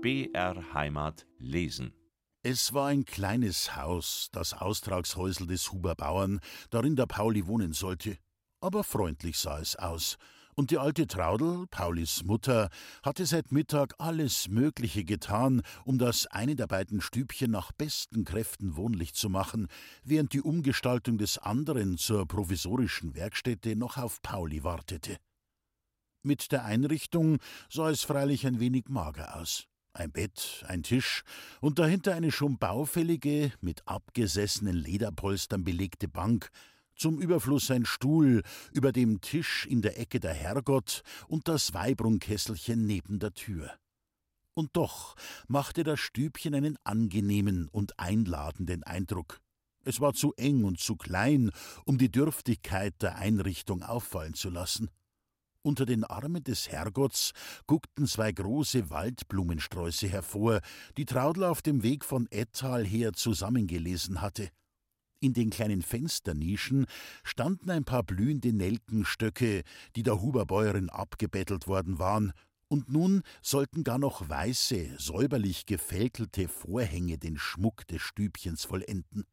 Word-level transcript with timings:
BR 0.00 0.74
Heimat 0.74 1.26
lesen. 1.40 1.92
Es 2.44 2.72
war 2.72 2.86
ein 2.86 3.04
kleines 3.04 3.74
Haus, 3.74 4.28
das 4.30 4.52
Austragshäusel 4.52 5.48
des 5.48 5.72
Huber-Bauern, 5.72 6.38
darin 6.70 6.94
der 6.94 7.06
Pauli 7.06 7.48
wohnen 7.48 7.72
sollte. 7.72 8.16
Aber 8.60 8.84
freundlich 8.84 9.38
sah 9.38 9.58
es 9.58 9.74
aus. 9.74 10.16
Und 10.54 10.70
die 10.70 10.78
alte 10.78 11.08
Traudel, 11.08 11.66
Paulis 11.66 12.22
Mutter, 12.22 12.68
hatte 13.02 13.26
seit 13.26 13.50
Mittag 13.50 13.94
alles 13.98 14.46
Mögliche 14.46 15.02
getan, 15.02 15.62
um 15.84 15.98
das 15.98 16.26
eine 16.26 16.54
der 16.54 16.68
beiden 16.68 17.00
Stübchen 17.00 17.50
nach 17.50 17.72
besten 17.72 18.24
Kräften 18.24 18.76
wohnlich 18.76 19.14
zu 19.14 19.28
machen, 19.28 19.66
während 20.04 20.32
die 20.32 20.42
Umgestaltung 20.42 21.18
des 21.18 21.38
anderen 21.38 21.98
zur 21.98 22.24
provisorischen 22.24 23.16
Werkstätte 23.16 23.74
noch 23.74 23.96
auf 23.96 24.22
Pauli 24.22 24.62
wartete. 24.62 25.16
Mit 26.22 26.52
der 26.52 26.64
Einrichtung 26.64 27.38
sah 27.68 27.90
es 27.90 28.04
freilich 28.04 28.46
ein 28.46 28.60
wenig 28.60 28.84
mager 28.88 29.34
aus. 29.36 29.66
Ein 29.98 30.12
Bett, 30.12 30.64
ein 30.68 30.84
Tisch 30.84 31.24
und 31.60 31.80
dahinter 31.80 32.14
eine 32.14 32.30
schon 32.30 32.56
baufällige, 32.56 33.52
mit 33.60 33.82
abgesessenen 33.88 34.76
Lederpolstern 34.76 35.64
belegte 35.64 36.06
Bank, 36.06 36.50
zum 36.94 37.20
Überfluss 37.20 37.68
ein 37.72 37.84
Stuhl, 37.84 38.44
über 38.70 38.92
dem 38.92 39.20
Tisch 39.20 39.66
in 39.66 39.82
der 39.82 39.98
Ecke 39.98 40.20
der 40.20 40.34
Herrgott 40.34 41.02
und 41.26 41.48
das 41.48 41.74
Weibrunkesselchen 41.74 42.86
neben 42.86 43.18
der 43.18 43.34
Tür. 43.34 43.72
Und 44.54 44.76
doch 44.76 45.16
machte 45.48 45.82
das 45.82 45.98
Stübchen 45.98 46.54
einen 46.54 46.78
angenehmen 46.84 47.66
und 47.66 47.98
einladenden 47.98 48.84
Eindruck. 48.84 49.40
Es 49.84 50.00
war 50.00 50.14
zu 50.14 50.32
eng 50.34 50.62
und 50.62 50.78
zu 50.78 50.94
klein, 50.94 51.50
um 51.86 51.98
die 51.98 52.12
Dürftigkeit 52.12 52.94
der 53.02 53.16
Einrichtung 53.16 53.82
auffallen 53.82 54.34
zu 54.34 54.48
lassen. 54.48 54.90
Unter 55.68 55.84
den 55.84 56.02
Armen 56.02 56.42
des 56.42 56.70
Herrgotts 56.70 57.32
guckten 57.66 58.06
zwei 58.06 58.32
große 58.32 58.88
Waldblumensträuße 58.88 60.08
hervor, 60.08 60.62
die 60.96 61.04
Traudl 61.04 61.44
auf 61.44 61.60
dem 61.60 61.82
Weg 61.82 62.06
von 62.06 62.26
Ettal 62.30 62.86
her 62.86 63.12
zusammengelesen 63.12 64.22
hatte. 64.22 64.48
In 65.20 65.34
den 65.34 65.50
kleinen 65.50 65.82
Fensternischen 65.82 66.86
standen 67.22 67.70
ein 67.70 67.84
paar 67.84 68.02
blühende 68.02 68.54
Nelkenstöcke, 68.54 69.62
die 69.94 70.02
der 70.02 70.22
Huberbäuerin 70.22 70.88
abgebettelt 70.88 71.66
worden 71.66 71.98
waren, 71.98 72.32
und 72.68 72.90
nun 72.90 73.20
sollten 73.42 73.84
gar 73.84 73.98
noch 73.98 74.26
weiße, 74.26 74.96
säuberlich 74.96 75.66
gefältelte 75.66 76.48
Vorhänge 76.48 77.18
den 77.18 77.36
Schmuck 77.36 77.86
des 77.88 78.00
Stübchens 78.00 78.64
vollenden. 78.64 79.26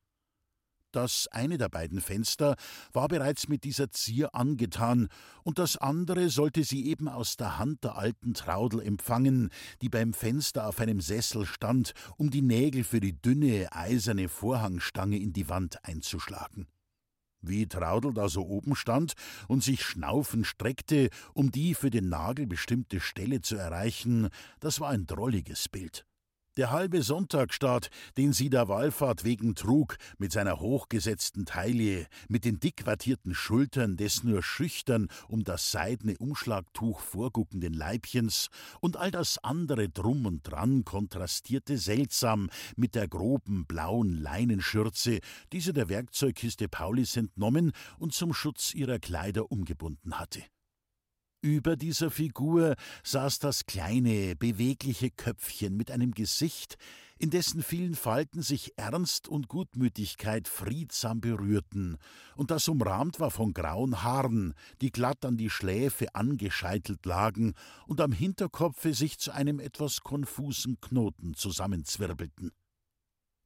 Das 0.95 1.27
eine 1.27 1.57
der 1.57 1.67
beiden 1.67 1.99
Fenster 1.99 2.55
war 2.93 3.09
bereits 3.09 3.49
mit 3.49 3.65
dieser 3.65 3.91
Zier 3.91 4.33
angetan, 4.33 5.09
und 5.43 5.59
das 5.59 5.75
andere 5.75 6.29
sollte 6.29 6.63
sie 6.63 6.85
eben 6.85 7.09
aus 7.09 7.35
der 7.35 7.59
Hand 7.59 7.83
der 7.83 7.97
alten 7.97 8.33
Traudel 8.33 8.79
empfangen, 8.79 9.49
die 9.81 9.89
beim 9.89 10.13
Fenster 10.13 10.66
auf 10.66 10.79
einem 10.79 11.01
Sessel 11.01 11.45
stand, 11.45 11.91
um 12.16 12.31
die 12.31 12.41
Nägel 12.41 12.85
für 12.85 13.01
die 13.01 13.21
dünne, 13.21 13.67
eiserne 13.73 14.29
Vorhangstange 14.29 15.19
in 15.19 15.33
die 15.33 15.49
Wand 15.49 15.83
einzuschlagen. 15.83 16.66
Wie 17.41 17.67
Traudel 17.67 18.13
da 18.13 18.29
so 18.29 18.43
oben 18.47 18.73
stand 18.73 19.16
und 19.49 19.66
sich 19.66 19.83
schnaufend 19.83 20.47
streckte, 20.47 21.09
um 21.33 21.51
die 21.51 21.73
für 21.73 21.89
den 21.89 22.07
Nagel 22.07 22.47
bestimmte 22.47 23.01
Stelle 23.01 23.41
zu 23.41 23.57
erreichen, 23.57 24.29
das 24.61 24.79
war 24.79 24.91
ein 24.91 25.07
drolliges 25.07 25.67
Bild. 25.67 26.05
Der 26.57 26.71
halbe 26.71 27.01
Sonntagstaat, 27.01 27.89
den 28.15 28.31
sie 28.31 28.49
der 28.49 28.69
Wallfahrt 28.69 29.25
wegen 29.25 29.55
trug, 29.55 29.97
mit 30.17 30.31
seiner 30.31 30.61
hochgesetzten 30.61 31.45
Taille, 31.45 32.07
mit 32.29 32.45
den 32.45 32.61
dickwartierten 32.61 33.35
Schultern 33.35 33.97
des 33.97 34.23
nur 34.23 34.41
schüchtern 34.41 35.09
um 35.27 35.43
das 35.43 35.71
seidene 35.71 36.17
Umschlagtuch 36.17 37.01
vorguckenden 37.01 37.73
Leibchens 37.73 38.47
und 38.79 38.95
all 38.95 39.11
das 39.11 39.37
andere 39.43 39.89
drum 39.89 40.25
und 40.25 40.43
dran 40.43 40.85
kontrastierte 40.85 41.77
seltsam 41.77 42.49
mit 42.77 42.95
der 42.95 43.09
groben 43.09 43.65
blauen 43.65 44.13
Leinenschürze, 44.21 45.19
die 45.51 45.59
sie 45.59 45.73
der 45.73 45.89
Werkzeugkiste 45.89 46.69
Paulis 46.69 47.17
entnommen 47.17 47.73
und 47.99 48.13
zum 48.13 48.33
Schutz 48.33 48.73
ihrer 48.73 48.99
Kleider 48.99 49.51
umgebunden 49.51 50.17
hatte. 50.17 50.41
Über 51.45 51.75
dieser 51.75 52.09
Figur 52.09 52.73
saß 53.03 53.38
das 53.38 53.67
kleine, 53.67 54.35
bewegliche 54.35 55.11
Köpfchen 55.11 55.78
mit 55.78 55.91
einem 55.91 56.09
Gesicht, 56.09 56.75
in 57.19 57.29
dessen 57.29 57.61
vielen 57.61 57.94
Falten 57.94 58.41
sich 58.41 58.73
Ernst 58.78 59.28
und 59.28 59.47
Gutmütigkeit 59.47 60.47
friedsam 60.47 61.22
berührten, 61.22 61.97
und 62.35 62.50
das 62.50 62.67
umrahmt 62.67 63.19
war 63.19 63.29
von 63.29 63.53
grauen 63.53 64.01
Haaren, 64.01 64.56
die 64.81 64.91
glatt 64.91 65.23
an 65.23 65.38
die 65.38 65.51
Schläfe 65.51 66.16
angescheitelt 66.16 67.06
lagen 67.06 67.53
und 67.85 68.01
am 68.01 68.12
Hinterkopfe 68.12 68.95
sich 68.95 69.19
zu 69.19 69.31
einem 69.31 69.59
etwas 69.59 70.01
konfusen 70.01 70.81
Knoten 70.81 71.35
zusammenzwirbelten 71.35 72.53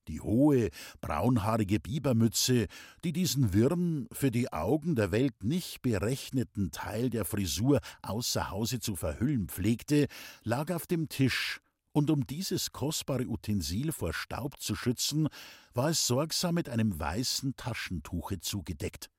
die 0.10 0.20
hohe, 0.20 0.70
braunhaarige 1.02 1.80
Bibermütze, 1.80 2.68
die 3.04 3.14
diesen 3.14 3.54
wirren, 3.54 4.08
für 4.12 4.32
die 4.32 4.52
Augen 4.52 4.96
der 4.96 5.12
Welt 5.12 5.44
nicht 5.44 5.82
berechneten 5.82 6.72
Teil 6.72 7.10
der 7.10 7.26
Frisur 7.26 7.80
außer 8.02 8.50
Hause 8.50 8.80
zu 8.80 8.96
verhüllen 8.96 9.48
pflegte, 9.48 10.08
lag 10.44 10.72
auf 10.72 10.88
dem 10.88 11.08
Tisch, 11.10 11.62
und 11.92 12.12
um 12.12 12.26
dieses 12.28 12.72
kostbare 12.72 13.26
Utensil 13.28 13.92
vor 13.92 14.14
Staub 14.14 14.60
zu 14.60 14.76
schützen, 14.76 15.28
war 15.74 15.90
es 15.90 16.06
sorgsam 16.06 16.56
mit 16.56 16.70
einem 16.70 17.00
weißen 17.00 17.56
Taschentuche 17.56 18.40
zugedeckt. 18.40 19.10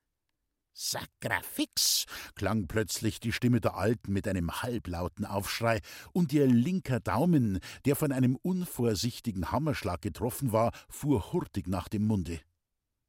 Sakrafix! 0.73 2.05
klang 2.35 2.67
plötzlich 2.67 3.19
die 3.19 3.31
Stimme 3.31 3.61
der 3.61 3.75
Alten 3.75 4.13
mit 4.13 4.27
einem 4.27 4.61
halblauten 4.61 5.25
Aufschrei, 5.25 5.79
und 6.13 6.33
ihr 6.33 6.47
linker 6.47 6.99
Daumen, 6.99 7.59
der 7.85 7.95
von 7.95 8.11
einem 8.11 8.35
unvorsichtigen 8.35 9.51
Hammerschlag 9.51 10.01
getroffen 10.01 10.51
war, 10.51 10.71
fuhr 10.89 11.33
hurtig 11.33 11.67
nach 11.67 11.87
dem 11.87 12.07
Munde. 12.07 12.39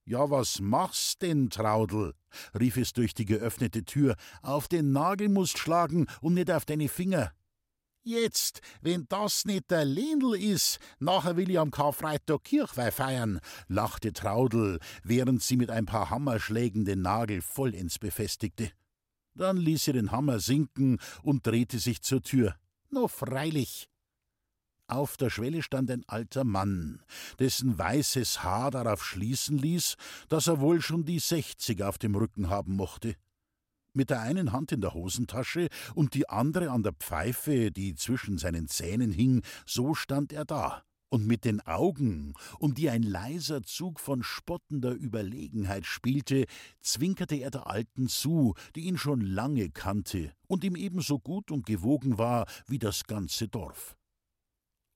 Ja, 0.05 0.31
was 0.31 0.61
machst 0.61 1.23
denn, 1.23 1.49
Traudel? 1.49 2.15
rief 2.59 2.77
es 2.77 2.93
durch 2.93 3.15
die 3.15 3.25
geöffnete 3.25 3.85
Tür. 3.85 4.17
Auf 4.43 4.67
den 4.67 4.91
Nagel 4.91 5.29
musst 5.29 5.59
schlagen 5.59 6.07
und 6.21 6.35
nicht 6.35 6.51
auf 6.51 6.65
deine 6.65 6.89
Finger. 6.89 7.33
Jetzt, 8.05 8.63
wenn 8.81 9.07
das 9.09 9.45
nicht 9.45 9.71
der 9.71 9.85
Lendl 9.85 10.35
is, 10.35 10.81
nachher 10.99 11.37
will 11.37 11.49
ich 11.49 11.59
am 11.61 11.71
Karfreitag 11.71 12.43
Kirchweih 12.43 12.91
feiern, 12.91 13.39
lachte 13.69 14.13
Traudel, 14.13 14.81
während 15.05 15.41
sie 15.41 15.57
mit 15.57 15.71
ein 15.71 15.87
paar 15.87 16.11
Hammerschlägen 16.11 16.85
den 16.85 17.03
Nagel 17.03 17.43
vollends 17.43 18.01
befestigte. 18.01 18.73
Dann 19.35 19.57
ließ 19.57 19.85
sie 19.85 19.93
den 19.93 20.11
Hammer 20.11 20.41
sinken 20.41 20.99
und 21.23 21.47
drehte 21.47 21.79
sich 21.79 22.03
zur 22.03 22.23
Tür. 22.23 22.57
No, 22.91 23.07
freilich. 23.07 23.89
Auf 24.89 25.17
der 25.17 25.31
Schwelle 25.31 25.63
stand 25.63 25.89
ein 25.89 26.03
alter 26.09 26.43
Mann, 26.43 27.03
dessen 27.39 27.79
weißes 27.79 28.43
Haar 28.43 28.73
darauf 28.73 29.05
schließen 29.05 29.59
ließ, 29.59 29.95
dass 30.29 30.49
er 30.49 30.59
wohl 30.59 30.83
schon 30.83 31.05
die 31.05 31.21
sechzig 31.21 31.83
auf 31.83 31.99
dem 31.99 32.17
Rücken 32.17 32.51
haben 32.51 32.75
mochte 32.75 33.17
mit 33.95 34.11
der 34.11 34.21
einen 34.21 34.53
Hand 34.53 34.73
in 34.73 34.81
der 34.81 34.95
Hosentasche 34.95 35.69
und 35.95 36.15
die 36.15 36.29
andere 36.29 36.71
an 36.71 36.83
der 36.83 36.93
Pfeife, 36.93 37.71
die 37.71 37.95
zwischen 37.95 38.39
seinen 38.39 38.69
Zähnen 38.69 39.13
hing, 39.13 39.43
so 39.67 39.95
stand 39.95 40.33
er 40.33 40.45
da. 40.45 40.83
Und 41.09 41.27
mit 41.27 41.45
den 41.45 41.61
Augen, 41.61 42.33
um 42.59 42.73
die 42.73 42.89
ein 42.89 43.03
leiser 43.03 43.63
Zug 43.63 44.01
von 44.01 44.23
spottender 44.23 44.93
Überlegenheit 44.93 45.85
spielte, 45.85 46.47
zwinkerte 46.81 47.37
er 47.37 47.51
der 47.51 47.67
Alten 47.67 48.09
zu, 48.09 48.55
die 48.75 48.87
ihn 48.87 48.97
schon 48.97 49.21
lange 49.21 49.69
kannte 49.69 50.33
und 50.47 50.65
ihm 50.65 50.75
ebenso 50.75 51.19
gut 51.19 51.51
und 51.51 51.67
gewogen 51.67 52.17
war 52.17 52.47
wie 52.67 52.79
das 52.79 53.05
ganze 53.05 53.47
Dorf. 53.47 53.95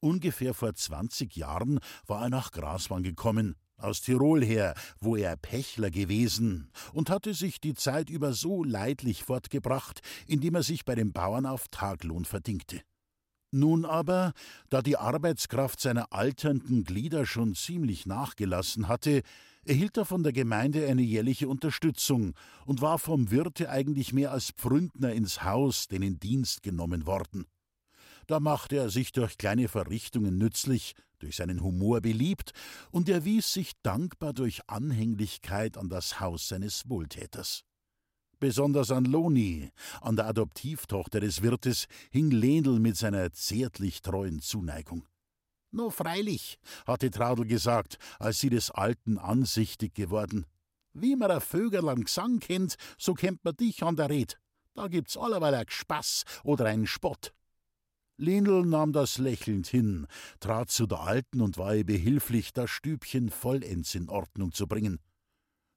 Ungefähr 0.00 0.54
vor 0.54 0.74
zwanzig 0.74 1.36
Jahren 1.36 1.80
war 2.06 2.22
er 2.22 2.30
nach 2.30 2.50
Graswang 2.50 3.02
gekommen, 3.02 3.54
aus 3.78 4.00
Tirol 4.00 4.44
her, 4.44 4.75
wo 5.00 5.16
er 5.16 5.37
Pächler 5.37 5.91
gewesen, 5.91 6.70
und 6.92 7.10
hatte 7.10 7.34
sich 7.34 7.60
die 7.60 7.75
Zeit 7.75 8.10
über 8.10 8.32
so 8.32 8.64
leidlich 8.64 9.25
fortgebracht, 9.25 10.00
indem 10.26 10.55
er 10.56 10.62
sich 10.62 10.84
bei 10.84 10.94
den 10.94 11.12
Bauern 11.12 11.46
auf 11.46 11.69
Taglohn 11.69 12.25
verdingte. 12.25 12.81
Nun 13.52 13.84
aber, 13.84 14.32
da 14.69 14.82
die 14.82 14.96
Arbeitskraft 14.96 15.81
seiner 15.81 16.12
alternden 16.12 16.84
Glieder 16.84 17.26
schon 17.26 17.55
ziemlich 17.55 18.05
nachgelassen 18.05 18.88
hatte, 18.88 19.23
erhielt 19.64 19.96
er 19.96 20.05
von 20.05 20.23
der 20.23 20.32
Gemeinde 20.32 20.87
eine 20.87 21.02
jährliche 21.02 21.49
Unterstützung 21.49 22.34
und 22.64 22.81
war 22.81 22.99
vom 22.99 23.31
Wirte 23.31 23.70
eigentlich 23.70 24.12
mehr 24.12 24.32
als 24.32 24.50
Pfründner 24.50 25.12
ins 25.12 25.43
Haus, 25.43 25.88
den 25.88 26.02
in 26.02 26.19
Dienst 26.19 26.62
genommen 26.62 27.06
worden. 27.06 27.46
Da 28.26 28.40
machte 28.40 28.76
er 28.76 28.90
sich 28.90 29.12
durch 29.12 29.38
kleine 29.38 29.69
Verrichtungen 29.69 30.37
nützlich, 30.37 30.94
durch 31.18 31.36
seinen 31.36 31.62
Humor 31.62 32.00
beliebt 32.00 32.52
und 32.90 33.08
erwies 33.08 33.52
sich 33.52 33.72
dankbar 33.82 34.32
durch 34.32 34.60
Anhänglichkeit 34.68 35.76
an 35.76 35.88
das 35.88 36.20
Haus 36.20 36.48
seines 36.48 36.88
Wohltäters. 36.88 37.64
Besonders 38.38 38.90
an 38.90 39.06
Loni, 39.06 39.70
an 40.02 40.16
der 40.16 40.26
Adoptivtochter 40.26 41.20
des 41.20 41.42
Wirtes, 41.42 41.86
hing 42.10 42.30
Lendl 42.30 42.78
mit 42.80 42.96
seiner 42.96 43.32
zärtlich 43.32 44.02
treuen 44.02 44.40
Zuneigung. 44.40 45.06
No, 45.70 45.90
freilich, 45.90 46.58
hatte 46.86 47.10
Traudel 47.10 47.46
gesagt, 47.46 47.98
als 48.18 48.38
sie 48.38 48.50
des 48.50 48.70
Alten 48.70 49.18
ansichtig 49.18 49.94
geworden. 49.94 50.46
Wie 50.92 51.16
man 51.16 51.30
ein 51.30 51.40
Vögel 51.40 51.88
am 51.88 52.04
Gesang 52.04 52.40
kennt, 52.40 52.76
so 52.98 53.14
kennt 53.14 53.44
man 53.44 53.56
dich 53.56 53.82
an 53.82 53.96
der 53.96 54.08
Red. 54.08 54.38
Da 54.74 54.88
gibt's 54.88 55.16
allerweil 55.16 55.54
ein 55.54 55.68
Spaß 55.68 56.24
oder 56.44 56.66
einen 56.66 56.86
Spott. 56.86 57.32
Lindl 58.18 58.64
nahm 58.64 58.92
das 58.92 59.18
lächelnd 59.18 59.66
hin, 59.66 60.06
trat 60.40 60.70
zu 60.70 60.86
der 60.86 61.00
Alten 61.00 61.40
und 61.42 61.58
war 61.58 61.74
ihr 61.74 61.84
behilflich, 61.84 62.52
das 62.52 62.70
Stübchen 62.70 63.28
vollends 63.28 63.94
in 63.94 64.08
Ordnung 64.08 64.52
zu 64.52 64.66
bringen. 64.66 65.00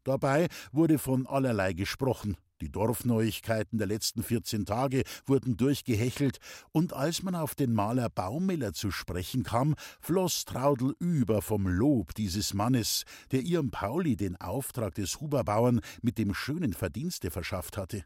Dabei 0.03 0.47
wurde 0.71 0.97
von 0.97 1.27
allerlei 1.27 1.73
gesprochen. 1.73 2.37
Die 2.61 2.71
Dorfneuigkeiten 2.71 3.77
der 3.77 3.87
letzten 3.87 4.23
14 4.23 4.65
Tage 4.65 5.03
wurden 5.25 5.55
durchgehechelt, 5.55 6.39
und 6.71 6.93
als 6.93 7.23
man 7.23 7.35
auf 7.35 7.55
den 7.55 7.73
Maler 7.73 8.09
Baumiller 8.09 8.73
zu 8.73 8.91
sprechen 8.91 9.43
kam, 9.43 9.75
floss 10.01 10.45
Traudel 10.45 10.95
über 10.99 11.41
vom 11.41 11.67
Lob 11.67 12.13
dieses 12.15 12.53
Mannes, 12.53 13.03
der 13.31 13.41
ihrem 13.41 13.71
Pauli 13.71 14.17
den 14.17 14.35
Auftrag 14.37 14.95
des 14.95 15.21
Huberbauern 15.21 15.79
mit 16.01 16.17
dem 16.17 16.33
schönen 16.33 16.73
Verdienste 16.73 17.31
verschafft 17.31 17.77
hatte. 17.77 18.03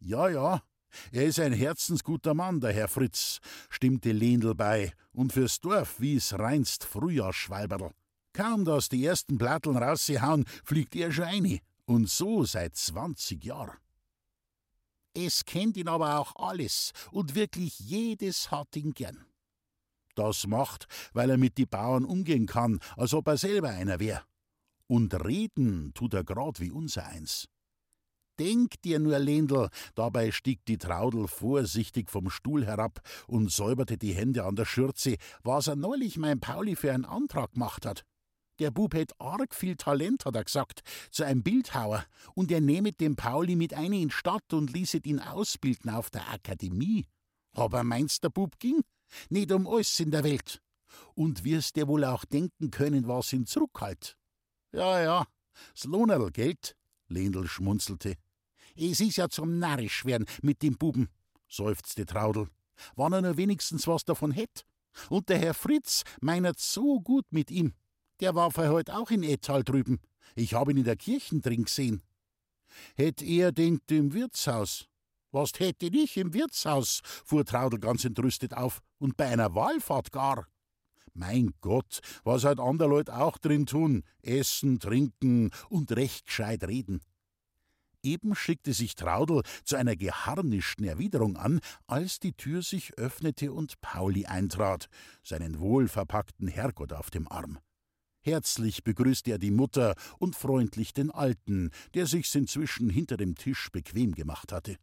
Ja, 0.00 0.28
ja, 0.28 0.62
er 1.12 1.24
ist 1.24 1.40
ein 1.40 1.52
herzensguter 1.52 2.34
Mann, 2.34 2.60
der 2.60 2.72
Herr 2.72 2.88
Fritz, 2.88 3.40
stimmte 3.68 4.12
Lendl 4.12 4.54
bei, 4.54 4.92
und 5.12 5.32
fürs 5.32 5.60
Dorf 5.60 5.96
wie's 5.98 6.38
reinst 6.38 6.84
Frühjahrsschwalberl. 6.84 7.92
Kaum, 8.32 8.64
dass 8.64 8.88
die 8.88 9.04
ersten 9.04 9.38
Platteln 9.38 9.76
rausgehauen, 9.76 10.44
fliegt 10.64 10.94
er 10.96 11.12
schon 11.12 11.24
ein. 11.24 11.58
Und 11.84 12.08
so 12.08 12.44
seit 12.44 12.76
zwanzig 12.76 13.44
Jahren. 13.44 13.76
Es 15.12 15.44
kennt 15.44 15.76
ihn 15.76 15.88
aber 15.88 16.20
auch 16.20 16.36
alles 16.36 16.92
und 17.10 17.34
wirklich 17.34 17.80
jedes 17.80 18.52
hat 18.52 18.76
ihn 18.76 18.92
gern. 18.92 19.24
Das 20.14 20.46
macht, 20.46 20.86
weil 21.12 21.30
er 21.30 21.38
mit 21.38 21.58
die 21.58 21.66
Bauern 21.66 22.04
umgehen 22.04 22.46
kann, 22.46 22.78
als 22.96 23.12
ob 23.12 23.26
er 23.26 23.36
selber 23.36 23.70
einer 23.70 23.98
wär. 23.98 24.22
Und 24.86 25.12
reden 25.24 25.92
tut 25.94 26.14
er 26.14 26.22
grad 26.22 26.60
wie 26.60 26.70
unser 26.70 27.06
eins. 27.06 27.48
Denk 28.40 28.80
dir 28.80 28.98
nur, 28.98 29.18
Lendl, 29.18 29.68
dabei 29.94 30.32
stieg 30.32 30.64
die 30.64 30.78
Traudel 30.78 31.28
vorsichtig 31.28 32.08
vom 32.08 32.30
Stuhl 32.30 32.64
herab 32.64 33.02
und 33.26 33.52
säuberte 33.52 33.98
die 33.98 34.14
Hände 34.14 34.44
an 34.44 34.56
der 34.56 34.64
Schürze, 34.64 35.16
was 35.42 35.66
er 35.66 35.76
neulich 35.76 36.16
mein 36.16 36.40
Pauli 36.40 36.74
für 36.74 36.90
einen 36.90 37.04
Antrag 37.04 37.52
gemacht 37.52 37.84
hat. 37.84 38.06
Der 38.58 38.70
Bub 38.70 38.94
hätt 38.94 39.12
arg 39.18 39.54
viel 39.54 39.76
Talent, 39.76 40.24
hat 40.24 40.36
er 40.36 40.44
gesagt, 40.44 40.80
zu 41.10 41.22
einem 41.22 41.42
Bildhauer, 41.42 42.06
und 42.34 42.50
er 42.50 42.62
nehmet 42.62 42.98
den 43.02 43.14
Pauli 43.14 43.56
mit 43.56 43.74
ein 43.74 43.92
in 43.92 44.10
Stadt 44.10 44.54
und 44.54 44.72
ließet 44.72 45.06
ihn 45.06 45.20
ausbilden 45.20 45.90
auf 45.90 46.08
der 46.08 46.30
Akademie. 46.30 47.04
Aber 47.52 47.84
meinst 47.84 48.24
der 48.24 48.30
Bub 48.30 48.58
ging? 48.58 48.80
Nicht 49.28 49.52
um 49.52 49.66
alles 49.66 50.00
in 50.00 50.12
der 50.12 50.24
Welt. 50.24 50.62
Und 51.14 51.44
wirst 51.44 51.76
dir 51.76 51.88
wohl 51.88 52.04
auch 52.06 52.24
denken 52.24 52.70
können, 52.70 53.06
was 53.06 53.34
ihn 53.34 53.44
zurückhalt. 53.44 54.16
Ja, 54.72 54.98
ja, 55.02 55.26
s 55.74 55.84
Lohnerl, 55.84 56.30
Geld? 56.30 56.74
Lendl 57.08 57.46
schmunzelte. 57.48 58.16
Es 58.76 59.00
ist 59.00 59.16
ja 59.16 59.28
zum 59.28 59.58
Narrisch 59.58 60.04
werden 60.04 60.26
mit 60.42 60.62
dem 60.62 60.76
Buben, 60.76 61.08
seufzte 61.48 62.06
Traudel. 62.06 62.48
Wann 62.96 63.12
er 63.12 63.22
nur 63.22 63.36
wenigstens 63.36 63.86
was 63.86 64.04
davon 64.04 64.32
hätt. 64.32 64.64
Und 65.08 65.28
der 65.28 65.38
Herr 65.38 65.54
Fritz 65.54 66.02
meinert 66.20 66.58
so 66.58 67.00
gut 67.00 67.26
mit 67.30 67.50
ihm. 67.50 67.74
Der 68.20 68.34
war 68.34 68.50
für 68.50 68.68
heut 68.68 68.90
auch 68.90 69.10
in 69.10 69.22
Ettal 69.22 69.64
drüben. 69.64 70.00
Ich 70.34 70.54
hab 70.54 70.68
ihn 70.68 70.76
in 70.76 70.84
der 70.84 70.96
Kirchen 70.96 71.40
drin 71.40 71.64
gesehen. 71.64 72.02
Hätt 72.94 73.22
er 73.22 73.52
denkt 73.52 73.90
im 73.90 74.12
Wirtshaus. 74.12 74.86
Was 75.32 75.52
hätte 75.58 75.86
ich 75.86 76.16
im 76.16 76.34
Wirtshaus? 76.34 77.02
fuhr 77.24 77.44
Traudel 77.44 77.78
ganz 77.78 78.04
entrüstet 78.04 78.54
auf. 78.54 78.80
Und 78.98 79.16
bei 79.16 79.26
einer 79.26 79.54
Wallfahrt 79.54 80.12
gar. 80.12 80.46
Mein 81.14 81.54
Gott, 81.60 82.00
was 82.24 82.44
halt 82.44 82.60
andere 82.60 82.88
Leute 82.88 83.16
auch 83.16 83.38
drin 83.38 83.66
tun. 83.66 84.04
Essen, 84.22 84.78
trinken 84.78 85.50
und 85.68 85.92
recht 85.92 86.26
gescheit 86.26 86.64
reden. 86.64 87.00
Eben 88.02 88.34
schickte 88.34 88.72
sich 88.72 88.94
Traudel 88.94 89.42
zu 89.64 89.76
einer 89.76 89.94
geharnischten 89.94 90.86
Erwiderung 90.86 91.36
an, 91.36 91.60
als 91.86 92.18
die 92.18 92.32
Tür 92.32 92.62
sich 92.62 92.96
öffnete 92.98 93.52
und 93.52 93.80
Pauli 93.82 94.26
eintrat, 94.26 94.88
seinen 95.22 95.60
wohlverpackten 95.60 96.48
Herrgott 96.48 96.92
auf 96.92 97.10
dem 97.10 97.30
Arm. 97.30 97.58
Herzlich 98.22 98.84
begrüßte 98.84 99.32
er 99.32 99.38
die 99.38 99.50
Mutter 99.50 99.94
und 100.18 100.36
freundlich 100.36 100.92
den 100.92 101.10
Alten, 101.10 101.70
der 101.94 102.06
sich's 102.06 102.34
inzwischen 102.34 102.90
hinter 102.90 103.16
dem 103.16 103.34
Tisch 103.34 103.70
bequem 103.70 104.14
gemacht 104.14 104.52
hatte. 104.52 104.76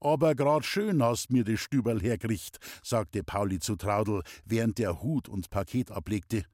Aber 0.00 0.34
grad 0.34 0.64
schön 0.64 1.02
hast 1.02 1.30
mir 1.30 1.44
de 1.44 1.56
Stüberl 1.56 2.00
herkriegt, 2.00 2.58
sagte 2.82 3.24
Pauli 3.24 3.58
zu 3.58 3.76
Traudel, 3.76 4.22
während 4.44 4.78
er 4.80 5.02
Hut 5.02 5.28
und 5.28 5.50
Paket 5.50 5.90
ablegte. 5.90 6.44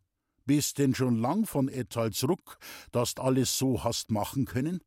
Bist 0.47 0.79
denn 0.79 0.95
schon 0.95 1.19
lang 1.19 1.47
von 1.47 1.69
Ettal 1.69 2.13
zurück, 2.13 2.59
dass 2.91 3.17
alles 3.17 3.57
so 3.57 3.85
hast 3.85 4.11
machen 4.11 4.47
können? 4.47 4.81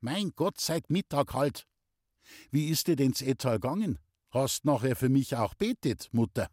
Mein 0.00 0.32
Gott, 0.36 0.60
seit 0.60 0.90
Mittag 0.90 1.34
halt. 1.34 1.66
Wie 2.50 2.68
ist 2.68 2.86
dir 2.86 2.96
den's 2.96 3.22
Ettal 3.22 3.58
gegangen? 3.58 3.98
Hast 4.30 4.64
nachher 4.64 4.94
für 4.94 5.08
mich 5.08 5.34
auch 5.34 5.54
betet, 5.54 6.08
Mutter? 6.12 6.48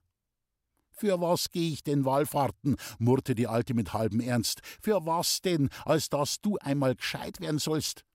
Für 0.92 1.20
was 1.20 1.52
geh 1.52 1.74
ich 1.74 1.84
denn 1.84 2.06
Wallfahrten? 2.06 2.78
murrte 3.00 3.36
die 3.36 3.48
Alte 3.48 3.74
mit 3.74 3.94
halbem 3.94 4.22
Ernst. 4.22 4.62
Für 4.82 5.06
was 5.06 5.42
denn, 5.42 5.70
als 5.84 6.10
dass 6.10 6.40
du 6.42 6.58
einmal 6.58 6.96
gescheit 6.96 7.42
werden 7.42 7.60
sollst? 7.60 8.06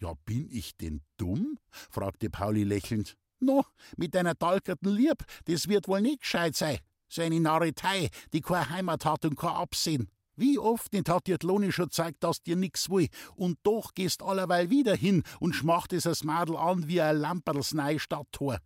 Ja, 0.00 0.14
bin 0.24 0.48
ich 0.50 0.76
denn 0.76 1.02
dumm? 1.16 1.58
fragte 1.90 2.30
Pauli 2.30 2.62
lächelnd. 2.64 3.16
No, 3.40 3.64
mit 3.96 4.14
deiner 4.14 4.34
dalkerten 4.34 4.94
Lieb, 4.94 5.24
das 5.46 5.68
wird 5.68 5.88
wohl 5.88 6.00
nicht 6.00 6.20
gescheit 6.20 6.54
sein. 6.54 6.78
So 7.08 7.22
eine 7.22 7.40
Narretei, 7.40 8.08
die 8.32 8.40
keine 8.40 8.70
Heimat 8.70 9.04
hat 9.04 9.24
und 9.24 9.36
kein 9.36 9.50
Absehen. 9.50 10.08
Wie 10.36 10.58
oft 10.58 10.92
nicht 10.92 11.08
hat 11.08 11.26
dir 11.26 11.38
Loni 11.42 11.72
schon 11.72 11.86
gezeigt, 11.86 12.24
dass 12.24 12.42
dir 12.42 12.56
nix 12.56 12.88
will, 12.88 13.08
und 13.34 13.58
doch 13.62 13.94
gehst 13.94 14.22
allerweil 14.22 14.70
wieder 14.70 14.96
hin 14.96 15.22
und 15.40 15.54
schmacht 15.54 15.92
es 15.92 16.24
Madel 16.24 16.56
an 16.56 16.88
wie 16.88 17.00
ein 17.00 17.18
Lamperls 17.18 17.74
Stadttor. 17.98 18.58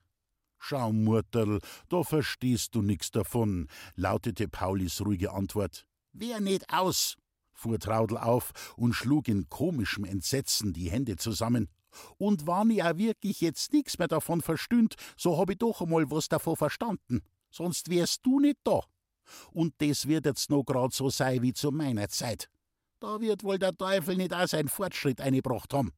Schau, 0.58 0.92
Murterl, 0.92 1.60
da 1.88 2.02
verstehst 2.02 2.74
du 2.74 2.82
nix 2.82 3.10
davon, 3.10 3.68
lautete 3.94 4.48
Paulis 4.48 5.00
ruhige 5.00 5.32
Antwort. 5.32 5.86
Wer 6.12 6.40
nicht 6.40 6.72
aus, 6.72 7.16
fuhr 7.52 7.78
Traudel 7.78 8.18
auf 8.18 8.52
und 8.76 8.94
schlug 8.94 9.28
in 9.28 9.48
komischem 9.48 10.04
Entsetzen 10.04 10.72
die 10.72 10.90
Hände 10.90 11.16
zusammen. 11.16 11.68
Und 12.18 12.46
wann 12.46 12.70
ich 12.70 12.82
auch 12.82 12.96
wirklich 12.96 13.40
jetzt 13.40 13.72
nix 13.72 13.98
mehr 13.98 14.08
davon 14.08 14.40
verstünd, 14.40 14.94
so 15.16 15.38
hab 15.38 15.50
ich 15.50 15.58
doch 15.58 15.80
einmal 15.80 16.10
was 16.10 16.28
davon 16.28 16.56
verstanden. 16.56 17.22
Sonst 17.50 17.88
wärst 17.90 18.24
du 18.24 18.40
nicht 18.40 18.58
da. 18.64 18.82
Und 19.52 19.74
das 19.78 20.08
wird 20.08 20.26
jetzt 20.26 20.50
noch 20.50 20.64
grad 20.64 20.92
so 20.92 21.10
sein 21.10 21.42
wie 21.42 21.52
zu 21.52 21.70
meiner 21.70 22.08
Zeit. 22.08 22.48
Da 23.00 23.20
wird 23.20 23.44
wohl 23.44 23.58
der 23.58 23.76
Teufel 23.76 24.16
nicht 24.16 24.32
auch 24.32 24.48
seinen 24.48 24.68
Fortschritt 24.68 25.20
eingebracht 25.20 25.74
haben. 25.74 25.92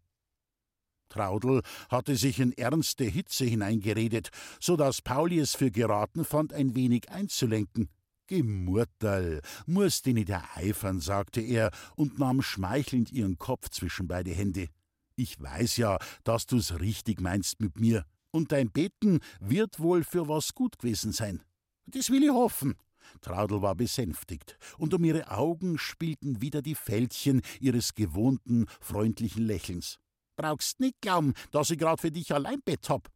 Traudel 1.08 1.62
hatte 1.88 2.16
sich 2.16 2.38
in 2.38 2.52
ernste 2.52 3.04
Hitze 3.04 3.44
hineingeredet, 3.44 4.30
so 4.60 4.76
dass 4.76 5.00
Pauli 5.00 5.38
es 5.38 5.54
für 5.54 5.70
geraten 5.70 6.24
fand, 6.24 6.52
ein 6.52 6.74
wenig 6.74 7.10
einzulenken. 7.10 7.88
Gemurtel, 8.26 9.40
musst 9.66 10.04
dich 10.04 10.14
nicht 10.14 10.28
ereifern, 10.28 11.00
sagte 11.00 11.40
er 11.40 11.70
und 11.96 12.18
nahm 12.18 12.42
schmeichelnd 12.42 13.10
ihren 13.10 13.38
Kopf 13.38 13.70
zwischen 13.70 14.06
beide 14.06 14.32
Hände. 14.32 14.68
Ich 15.16 15.40
weiß 15.40 15.78
ja, 15.78 15.98
dass 16.24 16.46
du's 16.46 16.78
richtig 16.78 17.20
meinst 17.20 17.60
mit 17.60 17.80
mir, 17.80 18.04
und 18.30 18.52
dein 18.52 18.70
Beten 18.70 19.20
wird 19.40 19.80
wohl 19.80 20.04
für 20.04 20.28
was 20.28 20.54
gut 20.54 20.78
gewesen 20.78 21.12
sein. 21.12 21.42
Das 21.86 22.10
will 22.10 22.22
ich 22.22 22.30
hoffen. 22.30 22.76
Traudel 23.20 23.62
war 23.62 23.74
besänftigt, 23.74 24.58
und 24.78 24.94
um 24.94 25.04
ihre 25.04 25.30
Augen 25.30 25.78
spielten 25.78 26.40
wieder 26.40 26.62
die 26.62 26.74
Fältchen 26.74 27.42
ihres 27.60 27.94
gewohnten, 27.94 28.66
freundlichen 28.80 29.46
Lächelns. 29.46 29.98
Brauchst 30.36 30.80
nicht 30.80 31.00
glauben, 31.00 31.34
dass 31.50 31.70
ich 31.70 31.78
grad 31.78 32.00
für 32.00 32.12
dich 32.12 32.32
allein 32.32 32.60
Bett 32.64 32.88
hab. 32.88 33.10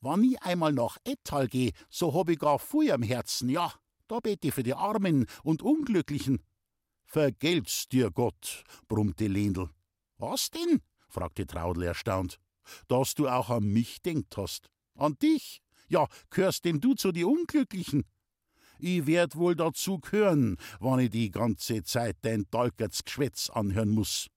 Wann 0.00 0.22
ich 0.22 0.40
einmal 0.42 0.72
nach 0.72 0.96
Ettal 1.04 1.48
geh, 1.48 1.72
so 1.90 2.14
hab 2.14 2.28
ich 2.28 2.38
gar 2.38 2.58
Feuer 2.58 2.94
im 2.94 3.02
Herzen, 3.02 3.48
ja. 3.48 3.72
Da 4.06 4.20
bete 4.20 4.48
ich 4.48 4.54
für 4.54 4.62
die 4.62 4.74
Armen 4.74 5.26
und 5.42 5.60
Unglücklichen. 5.60 6.42
Vergelt's 7.04 7.88
dir 7.88 8.10
Gott, 8.10 8.64
brummte 8.86 9.26
Lendl. 9.26 9.70
Was 10.18 10.50
denn? 10.50 10.80
fragte 11.08 11.46
Traudl 11.46 11.82
erstaunt. 11.82 12.38
Dass 12.86 13.14
du 13.14 13.28
auch 13.28 13.50
an 13.50 13.64
mich 13.64 14.02
denkt 14.02 14.36
hast. 14.36 14.70
An 14.94 15.18
dich? 15.18 15.62
Ja, 15.88 16.06
gehörst 16.30 16.64
denn 16.64 16.80
du 16.80 16.94
zu 16.94 17.12
die 17.12 17.24
Unglücklichen? 17.24 18.04
Ich 18.78 19.06
werd 19.06 19.36
wohl 19.36 19.56
dazu 19.56 19.98
gehören, 19.98 20.56
wann 20.78 21.00
ich 21.00 21.10
die 21.10 21.30
ganze 21.30 21.82
Zeit 21.82 22.16
dein 22.22 22.46
Dalkerts 22.50 23.04
Geschwätz 23.04 23.50
anhören 23.50 23.90
muss. 23.90 24.28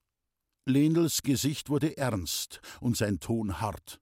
Lendls 0.66 1.22
Gesicht 1.22 1.70
wurde 1.70 1.96
ernst 1.96 2.60
und 2.80 2.96
sein 2.96 3.20
Ton 3.20 3.60
hart. 3.60 4.00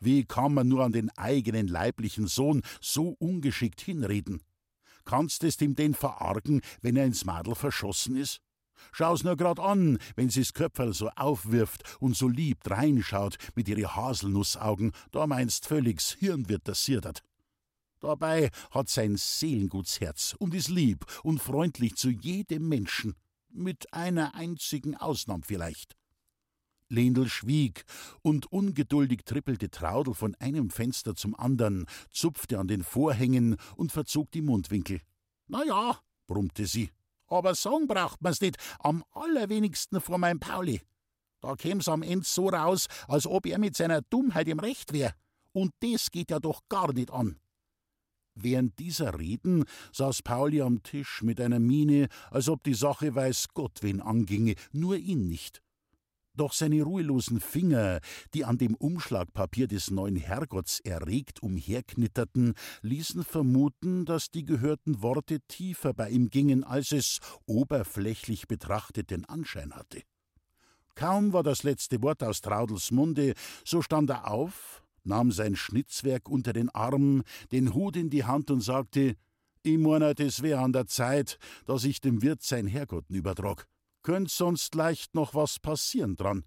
Wie 0.00 0.24
kann 0.24 0.54
man 0.54 0.68
nur 0.68 0.84
an 0.84 0.92
den 0.92 1.10
eigenen 1.16 1.68
leiblichen 1.68 2.26
Sohn 2.26 2.62
so 2.80 3.16
ungeschickt 3.18 3.80
hinreden? 3.80 4.42
Kannst 5.04 5.44
es 5.44 5.60
ihm 5.60 5.74
denn 5.74 5.94
verargen, 5.94 6.60
wenn 6.80 6.96
er 6.96 7.04
ins 7.04 7.24
Madel 7.24 7.54
verschossen 7.54 8.16
ist? 8.16 8.40
Schau's 8.90 9.22
nur 9.22 9.36
grad 9.36 9.60
an, 9.60 9.98
wenn 10.16 10.28
sie's 10.28 10.54
Köpferl 10.54 10.92
so 10.92 11.08
aufwirft 11.10 11.98
und 12.00 12.16
so 12.16 12.28
lieb 12.28 12.58
reinschaut 12.68 13.36
mit 13.54 13.68
ihre 13.68 13.94
Haselnussaugen, 13.94 14.92
da 15.12 15.26
meinst 15.26 15.66
völlig's 15.66 16.12
Hirn 16.12 16.48
wird 16.48 16.66
das 16.66 16.84
sirdert. 16.84 17.22
Dabei 18.02 18.50
hat 18.72 18.88
sein 18.88 19.16
Seelengutsherz 19.16 20.34
und 20.40 20.54
ist 20.54 20.68
lieb 20.68 21.06
und 21.22 21.38
freundlich 21.40 21.94
zu 21.94 22.10
jedem 22.10 22.68
Menschen, 22.68 23.14
mit 23.48 23.94
einer 23.94 24.34
einzigen 24.34 24.96
Ausnahme 24.96 25.44
vielleicht. 25.46 25.96
Lendl 26.88 27.28
schwieg, 27.28 27.84
und 28.20 28.50
ungeduldig 28.50 29.20
trippelte 29.24 29.70
Traudel 29.70 30.14
von 30.14 30.34
einem 30.40 30.68
Fenster 30.70 31.14
zum 31.14 31.38
andern, 31.38 31.86
zupfte 32.10 32.58
an 32.58 32.66
den 32.66 32.82
Vorhängen 32.82 33.56
und 33.76 33.92
verzog 33.92 34.32
die 34.32 34.42
Mundwinkel. 34.42 35.00
Na 35.46 35.64
ja, 35.64 36.00
brummte 36.26 36.66
sie, 36.66 36.90
aber 37.28 37.54
sagen 37.54 37.86
braucht 37.86 38.20
man's 38.20 38.40
nicht, 38.40 38.56
am 38.80 39.04
allerwenigsten 39.12 40.00
vor 40.00 40.18
meinem 40.18 40.40
Pauli. 40.40 40.82
Da 41.40 41.54
käm's 41.54 41.88
am 41.88 42.02
Ende 42.02 42.26
so 42.26 42.48
raus, 42.48 42.88
als 43.06 43.28
ob 43.28 43.46
er 43.46 43.58
mit 43.58 43.76
seiner 43.76 44.02
Dummheit 44.02 44.48
im 44.48 44.58
Recht 44.58 44.92
wär. 44.92 45.14
Und 45.52 45.72
das 45.80 46.10
geht 46.10 46.30
ja 46.32 46.40
doch 46.40 46.62
gar 46.68 46.92
nicht 46.92 47.12
an. 47.12 47.38
Während 48.34 48.78
dieser 48.78 49.18
Reden 49.18 49.64
saß 49.92 50.22
Pauli 50.22 50.62
am 50.62 50.82
Tisch 50.82 51.22
mit 51.22 51.40
einer 51.40 51.58
Miene, 51.58 52.08
als 52.30 52.48
ob 52.48 52.62
die 52.64 52.74
Sache 52.74 53.14
weiß 53.14 53.48
Gott 53.54 53.78
wen 53.82 54.00
anginge, 54.00 54.54
nur 54.72 54.96
ihn 54.96 55.28
nicht. 55.28 55.62
Doch 56.34 56.54
seine 56.54 56.82
ruhelosen 56.82 57.40
Finger, 57.40 58.00
die 58.32 58.46
an 58.46 58.56
dem 58.56 58.74
Umschlagpapier 58.74 59.66
des 59.66 59.90
neuen 59.90 60.16
Herrgotts 60.16 60.80
erregt 60.80 61.42
umherknitterten, 61.42 62.54
ließen 62.80 63.22
vermuten, 63.22 64.06
dass 64.06 64.30
die 64.30 64.44
gehörten 64.44 65.02
Worte 65.02 65.40
tiefer 65.40 65.92
bei 65.92 66.08
ihm 66.08 66.30
gingen, 66.30 66.64
als 66.64 66.92
es, 66.92 67.18
oberflächlich 67.44 68.48
betrachtet, 68.48 69.10
den 69.10 69.26
Anschein 69.26 69.74
hatte. 69.74 70.02
Kaum 70.94 71.34
war 71.34 71.42
das 71.42 71.64
letzte 71.64 72.02
Wort 72.02 72.22
aus 72.22 72.40
Traudels 72.40 72.90
Munde, 72.90 73.34
so 73.64 73.82
stand 73.82 74.08
er 74.08 74.30
auf, 74.30 74.82
nahm 75.04 75.32
sein 75.32 75.56
Schnitzwerk 75.56 76.28
unter 76.28 76.52
den 76.52 76.68
Arm, 76.70 77.22
den 77.50 77.74
Hut 77.74 77.96
in 77.96 78.10
die 78.10 78.24
Hand 78.24 78.50
und 78.50 78.60
sagte: 78.60 79.16
Ich 79.62 79.78
meine, 79.78 80.14
es 80.18 80.42
wär 80.42 80.60
an 80.60 80.72
der 80.72 80.86
Zeit, 80.86 81.38
dass 81.66 81.84
ich 81.84 82.00
dem 82.00 82.22
Wirt 82.22 82.42
sein 82.42 82.66
Herrgotten 82.66 83.14
übertrag. 83.14 83.66
Könnt 84.02 84.30
sonst 84.30 84.74
leicht 84.74 85.14
noch 85.14 85.34
was 85.34 85.58
passieren 85.58 86.16
dran. 86.16 86.44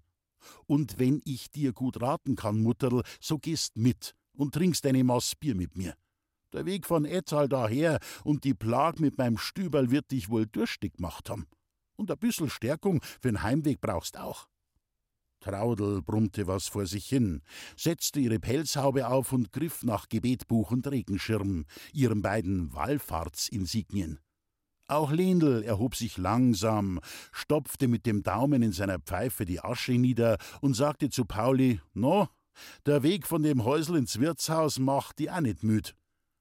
Und 0.66 0.98
wenn 0.98 1.20
ich 1.24 1.50
dir 1.50 1.72
gut 1.72 2.00
raten 2.00 2.36
kann, 2.36 2.62
Mutterl, 2.62 3.02
so 3.20 3.38
gehst 3.38 3.76
mit 3.76 4.14
und 4.34 4.54
trinkst 4.54 4.84
eine 4.86 5.02
Maß 5.02 5.36
Bier 5.36 5.54
mit 5.54 5.76
mir. 5.76 5.94
Der 6.52 6.66
Weg 6.66 6.86
von 6.86 7.04
Ettal 7.04 7.48
daher 7.48 7.98
und 8.24 8.44
die 8.44 8.54
Plag 8.54 9.00
mit 9.00 9.18
meinem 9.18 9.38
Stüberl 9.38 9.90
wird 9.90 10.10
dich 10.10 10.28
wohl 10.28 10.46
durstig 10.46 10.94
gemacht 10.94 11.28
haben. 11.28 11.46
Und 11.96 12.10
ein 12.10 12.18
bissel 12.18 12.48
Stärkung 12.50 13.02
für 13.20 13.28
den 13.28 13.42
Heimweg 13.42 13.80
brauchst 13.80 14.18
auch. 14.18 14.46
Traudel 15.46 16.02
brummte 16.02 16.48
was 16.48 16.66
vor 16.66 16.86
sich 16.86 17.06
hin, 17.06 17.40
setzte 17.76 18.18
ihre 18.18 18.40
Pelzhaube 18.40 19.06
auf 19.06 19.32
und 19.32 19.52
griff 19.52 19.84
nach 19.84 20.08
Gebetbuch 20.08 20.72
und 20.72 20.90
Regenschirm, 20.90 21.66
ihren 21.92 22.20
beiden 22.20 22.74
Wallfahrtsinsignien. 22.74 24.18
Auch 24.88 25.12
Lendl 25.12 25.62
erhob 25.62 25.94
sich 25.94 26.16
langsam, 26.16 26.98
stopfte 27.30 27.86
mit 27.86 28.06
dem 28.06 28.24
Daumen 28.24 28.62
in 28.62 28.72
seiner 28.72 28.98
Pfeife 28.98 29.44
die 29.44 29.60
Asche 29.60 29.92
nieder 29.92 30.38
und 30.60 30.74
sagte 30.74 31.10
zu 31.10 31.24
Pauli: 31.24 31.80
No, 31.94 32.28
der 32.84 33.04
Weg 33.04 33.24
von 33.24 33.44
dem 33.44 33.64
Häusl 33.64 33.96
ins 33.96 34.18
Wirtshaus 34.18 34.80
macht 34.80 35.20
die 35.20 35.30
auch 35.30 35.40
nicht 35.40 35.62
müd. 35.62 35.94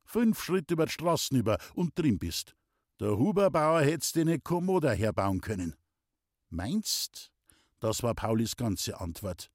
Fünf 0.03 0.43
Schritt 0.43 0.71
über 0.71 0.87
die 0.87 0.93
Straßen 0.93 1.37
über 1.37 1.59
und 1.75 1.97
drin 1.97 2.17
bist. 2.17 2.55
Der 2.99 3.19
Huberbauer 3.19 3.81
hätt's 3.81 4.13
dir 4.13 4.25
ne 4.25 4.39
Kommoda 4.39 4.91
herbauen 4.91 5.41
können. 5.41 5.75
Meinst? 6.49 7.34
Das 7.79 8.03
war 8.03 8.13
Paulis 8.13 8.55
ganze 8.55 8.99
Antwort. 8.99 9.49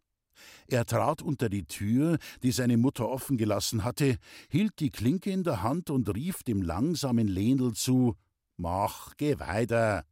Er 0.69 0.87
trat 0.87 1.23
unter 1.23 1.49
die 1.49 1.65
Tür, 1.65 2.19
die 2.43 2.53
seine 2.53 2.77
Mutter 2.77 3.09
offen 3.09 3.37
gelassen 3.37 3.85
hatte, 3.85 4.17
hielt 4.49 4.81
die 4.81 4.91
Klinke 4.91 5.31
in 5.31 5.43
der 5.43 5.63
Hand 5.63 5.91
und 5.91 6.15
rief 6.15 6.43
dem 6.43 6.63
langsamen 6.63 7.29
Lendl 7.29 7.73
zu: 7.75 8.17
Mach, 8.57 9.17
geh 9.17 9.39
weiter. 9.39 10.05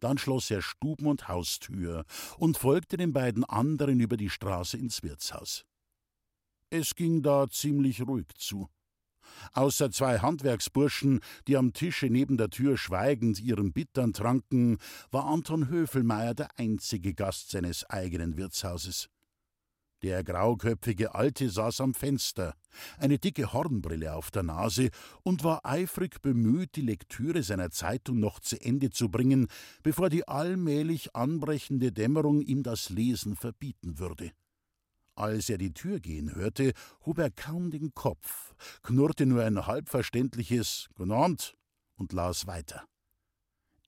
Dann 0.00 0.18
schloss 0.18 0.50
er 0.50 0.62
Stuben- 0.62 1.06
und 1.06 1.28
Haustür 1.28 2.04
und 2.38 2.56
folgte 2.56 2.96
den 2.96 3.12
beiden 3.12 3.44
anderen 3.44 3.98
über 3.98 4.16
die 4.16 4.30
Straße 4.30 4.76
ins 4.76 5.02
Wirtshaus. 5.02 5.64
Es 6.70 6.94
ging 6.94 7.22
da 7.22 7.48
ziemlich 7.48 8.02
ruhig 8.02 8.26
zu. 8.36 8.68
Außer 9.52 9.90
zwei 9.90 10.18
Handwerksburschen, 10.18 11.20
die 11.46 11.56
am 11.56 11.72
Tische 11.72 12.06
neben 12.06 12.36
der 12.36 12.50
Tür 12.50 12.76
schweigend 12.76 13.40
ihren 13.40 13.72
Bittern 13.72 14.12
tranken, 14.12 14.78
war 15.10 15.26
Anton 15.26 15.68
Höfelmeier 15.68 16.34
der 16.34 16.58
einzige 16.58 17.14
Gast 17.14 17.50
seines 17.50 17.84
eigenen 17.88 18.36
Wirtshauses. 18.36 19.08
Der 20.02 20.22
grauköpfige 20.22 21.16
Alte 21.16 21.50
saß 21.50 21.80
am 21.80 21.92
Fenster, 21.92 22.54
eine 22.98 23.18
dicke 23.18 23.52
Hornbrille 23.52 24.14
auf 24.14 24.30
der 24.30 24.44
Nase 24.44 24.90
und 25.24 25.42
war 25.42 25.66
eifrig 25.66 26.22
bemüht, 26.22 26.76
die 26.76 26.82
Lektüre 26.82 27.42
seiner 27.42 27.70
Zeitung 27.70 28.20
noch 28.20 28.38
zu 28.38 28.60
Ende 28.60 28.90
zu 28.90 29.08
bringen, 29.08 29.48
bevor 29.82 30.08
die 30.08 30.28
allmählich 30.28 31.16
anbrechende 31.16 31.90
Dämmerung 31.90 32.42
ihm 32.42 32.62
das 32.62 32.90
Lesen 32.90 33.34
verbieten 33.34 33.98
würde. 33.98 34.30
Als 35.18 35.50
er 35.50 35.58
die 35.58 35.72
Tür 35.72 35.98
gehen 35.98 36.36
hörte, 36.36 36.72
hob 37.04 37.18
er 37.18 37.32
kaum 37.32 37.72
den 37.72 37.92
Kopf, 37.92 38.54
knurrte 38.84 39.26
nur 39.26 39.42
ein 39.42 39.66
halbverständliches 39.66 40.88
Guten 40.94 41.10
Abend 41.10 41.56
und 41.96 42.12
las 42.12 42.46
weiter. 42.46 42.84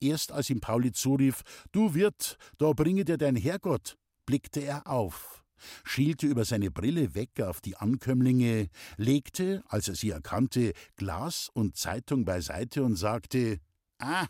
Erst 0.01 0.33
als 0.33 0.49
ihm 0.49 0.59
Pauli 0.59 0.91
zurief, 0.91 1.43
Du 1.71 1.93
Wirt, 1.93 2.37
da 2.57 2.73
bringe 2.73 3.05
dir 3.05 3.17
dein 3.17 3.37
Herrgott, 3.37 3.97
blickte 4.25 4.59
er 4.59 4.87
auf, 4.87 5.45
schielte 5.85 6.27
über 6.27 6.43
seine 6.43 6.69
Brille 6.69 7.15
weg 7.15 7.39
auf 7.39 7.61
die 7.61 7.77
Ankömmlinge, 7.77 8.67
legte, 8.97 9.63
als 9.69 9.87
er 9.87 9.95
sie 9.95 10.09
erkannte, 10.09 10.73
Glas 10.97 11.49
und 11.53 11.77
Zeitung 11.77 12.25
beiseite 12.25 12.83
und 12.83 12.97
sagte: 12.97 13.61
Ah, 13.99 14.27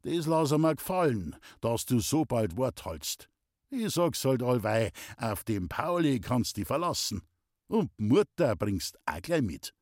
das 0.00 0.24
lass 0.24 0.52
mir 0.52 0.76
gefallen, 0.76 1.36
dass 1.60 1.84
du 1.84 2.00
so 2.00 2.24
bald 2.24 2.56
Wort 2.56 2.86
haltst. 2.86 3.28
Ich 3.70 3.92
sag's 3.92 4.24
halt 4.24 4.42
allweil, 4.42 4.90
auf 5.18 5.44
den 5.44 5.68
Pauli 5.68 6.20
kannst 6.20 6.56
du 6.56 6.64
verlassen. 6.64 7.22
Und 7.66 7.90
Mutter 7.98 8.56
bringst 8.56 8.96
auch 9.04 9.20
gleich 9.20 9.42
mit. 9.42 9.74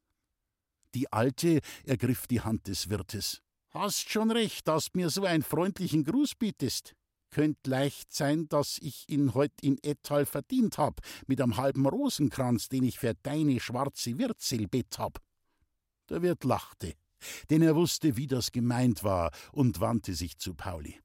Die 0.95 1.13
Alte 1.13 1.61
ergriff 1.85 2.27
die 2.27 2.41
Hand 2.41 2.67
des 2.67 2.89
Wirtes. 2.89 3.43
Hast 3.71 4.09
schon 4.11 4.31
recht, 4.31 4.67
dass 4.67 4.95
mir 4.95 5.11
so 5.11 5.25
einen 5.25 5.43
freundlichen 5.43 6.03
Gruß 6.03 6.35
bietest. 6.35 6.95
Könnt 7.31 7.67
leicht 7.67 8.13
sein, 8.13 8.49
dass 8.49 8.79
ich 8.79 9.05
ihn 9.09 9.35
heut 9.35 9.53
in 9.61 9.79
Ettal 9.83 10.27
verdient 10.27 10.79
hab, 10.79 11.01
mit 11.27 11.41
einem 11.41 11.57
halben 11.57 11.87
Rosenkranz, 11.87 12.69
den 12.69 12.85
ich 12.85 12.99
für 12.99 13.15
deine 13.23 13.61
schwarze 13.61 14.19
Wirtselbett 14.19 14.99
hab. 14.99 15.19
Der 16.09 16.23
Wirt 16.23 16.45
lachte, 16.45 16.95
denn 17.51 17.63
er 17.63 17.77
wusste, 17.77 18.17
wie 18.17 18.27
das 18.27 18.53
gemeint 18.53 19.05
war, 19.05 19.33
und 19.53 19.81
wandte 19.81 20.15
sich 20.15 20.39
zu 20.39 20.55
Pauli. 20.55 20.99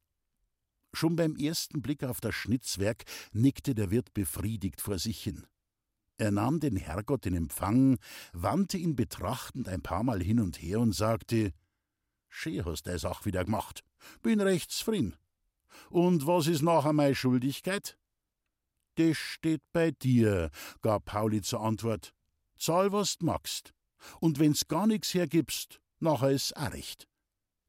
Schon 0.94 1.16
beim 1.16 1.36
ersten 1.36 1.82
Blick 1.82 2.04
auf 2.04 2.20
das 2.20 2.36
Schnitzwerk 2.36 3.04
nickte 3.32 3.74
der 3.74 3.92
Wirt 3.92 4.14
befriedigt 4.14 4.82
vor 4.82 5.00
sich 5.00 5.22
hin. 5.22 5.48
Er 6.18 6.32
nahm 6.32 6.60
den 6.60 6.76
Herrgott 6.76 7.26
in 7.26 7.36
Empfang, 7.36 7.98
wandte 8.34 8.78
ihn 8.78 8.96
betrachtend 8.96 9.68
ein 9.68 9.82
paar 9.82 10.04
Mal 10.04 10.22
hin 10.22 10.40
und 10.40 10.62
her 10.62 10.80
und 10.80 10.94
sagte: 10.94 11.54
Schön 12.30 12.64
hast 12.66 12.86
du 12.86 13.10
auch 13.10 13.26
wieder 13.26 13.44
gemacht. 13.44 13.84
Bin 14.22 14.40
recht 14.40 14.72
zufrieden. 14.72 15.16
Und 15.90 16.28
was 16.28 16.48
ist 16.48 16.62
nachher 16.62 16.94
meine 16.94 17.16
Schuldigkeit? 17.16 17.98
Das 18.96 19.18
steht 19.18 19.62
bei 19.72 19.92
dir, 19.92 20.52
gab 20.82 21.06
Pauli 21.06 21.42
zur 21.42 21.62
Antwort. 21.62 22.14
Zahl, 22.58 22.92
was 22.92 23.18
du 23.18 23.26
magst. 23.26 23.74
Und 24.20 24.40
wenn's 24.40 24.68
gar 24.68 24.88
nix 24.88 25.14
hergibst, 25.14 25.82
nachher 26.00 26.32
ist's 26.32 26.54
auch 26.54 26.72
recht. 26.72 27.08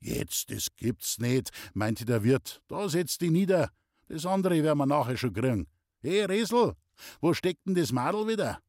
Jetzt, 0.02 0.50
das 0.50 0.66
gibt's 0.76 1.18
nicht, 1.18 1.50
meinte 1.74 2.04
der 2.04 2.24
Wirt. 2.24 2.60
Da 2.66 2.88
setz 2.88 3.18
dich 3.18 3.30
nieder. 3.30 3.70
Das 4.08 4.26
andere 4.26 4.62
werden 4.62 4.78
wir 4.78 4.86
nachher 4.86 5.16
schon 5.16 5.32
kriegen. 5.32 5.68
Hey, 6.00 6.24
Resel, 6.24 6.74
wo 7.20 7.32
steckt 7.34 7.66
denn 7.66 7.76
das 7.76 7.92
Madel 7.92 8.26
wieder? 8.26 8.60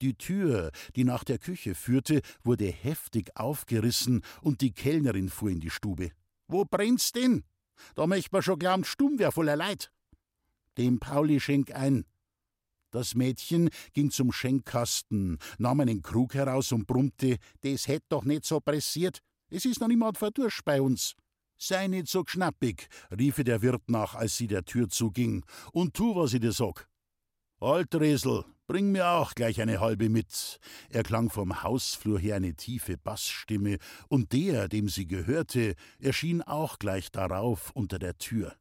Die 0.00 0.14
Tür, 0.14 0.70
die 0.96 1.04
nach 1.04 1.22
der 1.22 1.38
Küche 1.38 1.74
führte, 1.74 2.22
wurde 2.42 2.66
heftig 2.66 3.36
aufgerissen 3.36 4.22
und 4.40 4.62
die 4.62 4.72
Kellnerin 4.72 5.28
fuhr 5.28 5.50
in 5.50 5.60
die 5.60 5.70
Stube. 5.70 6.12
Wo 6.46 6.64
brennt's 6.64 7.12
denn? 7.12 7.44
Da 7.94 8.06
möcht 8.06 8.32
man 8.32 8.42
schon 8.42 8.58
glauben, 8.58 8.84
stumm 8.84 9.18
wär 9.18 9.32
voller 9.32 9.56
Leid. 9.56 9.92
Dem 10.78 10.98
Pauli 10.98 11.40
schenk 11.40 11.74
ein. 11.74 12.06
Das 12.90 13.14
Mädchen 13.14 13.68
ging 13.92 14.10
zum 14.10 14.32
Schenkkasten, 14.32 15.38
nahm 15.58 15.80
einen 15.80 16.00
Krug 16.00 16.32
heraus 16.34 16.72
und 16.72 16.86
brummte, 16.86 17.36
das 17.60 17.86
hätt 17.86 18.04
doch 18.08 18.24
nicht 18.24 18.46
so 18.46 18.60
pressiert. 18.60 19.20
Es 19.50 19.64
ist 19.64 19.80
noch 19.80 19.88
niemand 19.88 20.18
verdurst 20.18 20.64
bei 20.64 20.80
uns. 20.80 21.14
Sei 21.56 21.88
nicht 21.88 22.08
so 22.08 22.22
schnappig, 22.26 22.88
rief 23.10 23.36
der 23.36 23.62
Wirt 23.62 23.88
nach, 23.88 24.14
als 24.14 24.36
sie 24.36 24.46
der 24.46 24.64
Tür 24.64 24.88
zuging, 24.88 25.44
und 25.72 25.94
tu, 25.94 26.14
was 26.14 26.34
ich 26.34 26.40
dir 26.40 26.52
sag. 26.52 26.88
Altresel, 27.60 28.44
bring 28.68 28.92
mir 28.92 29.08
auch 29.08 29.34
gleich 29.34 29.60
eine 29.60 29.80
halbe 29.80 30.08
mit. 30.08 30.60
Erklang 30.90 31.30
vom 31.30 31.64
Hausflur 31.64 32.20
her 32.20 32.36
eine 32.36 32.54
tiefe 32.54 32.96
Bassstimme, 32.96 33.78
und 34.08 34.32
der, 34.32 34.68
dem 34.68 34.88
sie 34.88 35.08
gehörte, 35.08 35.74
erschien 35.98 36.42
auch 36.42 36.78
gleich 36.78 37.10
darauf 37.10 37.72
unter 37.72 37.98
der 37.98 38.18
Tür. 38.18 38.54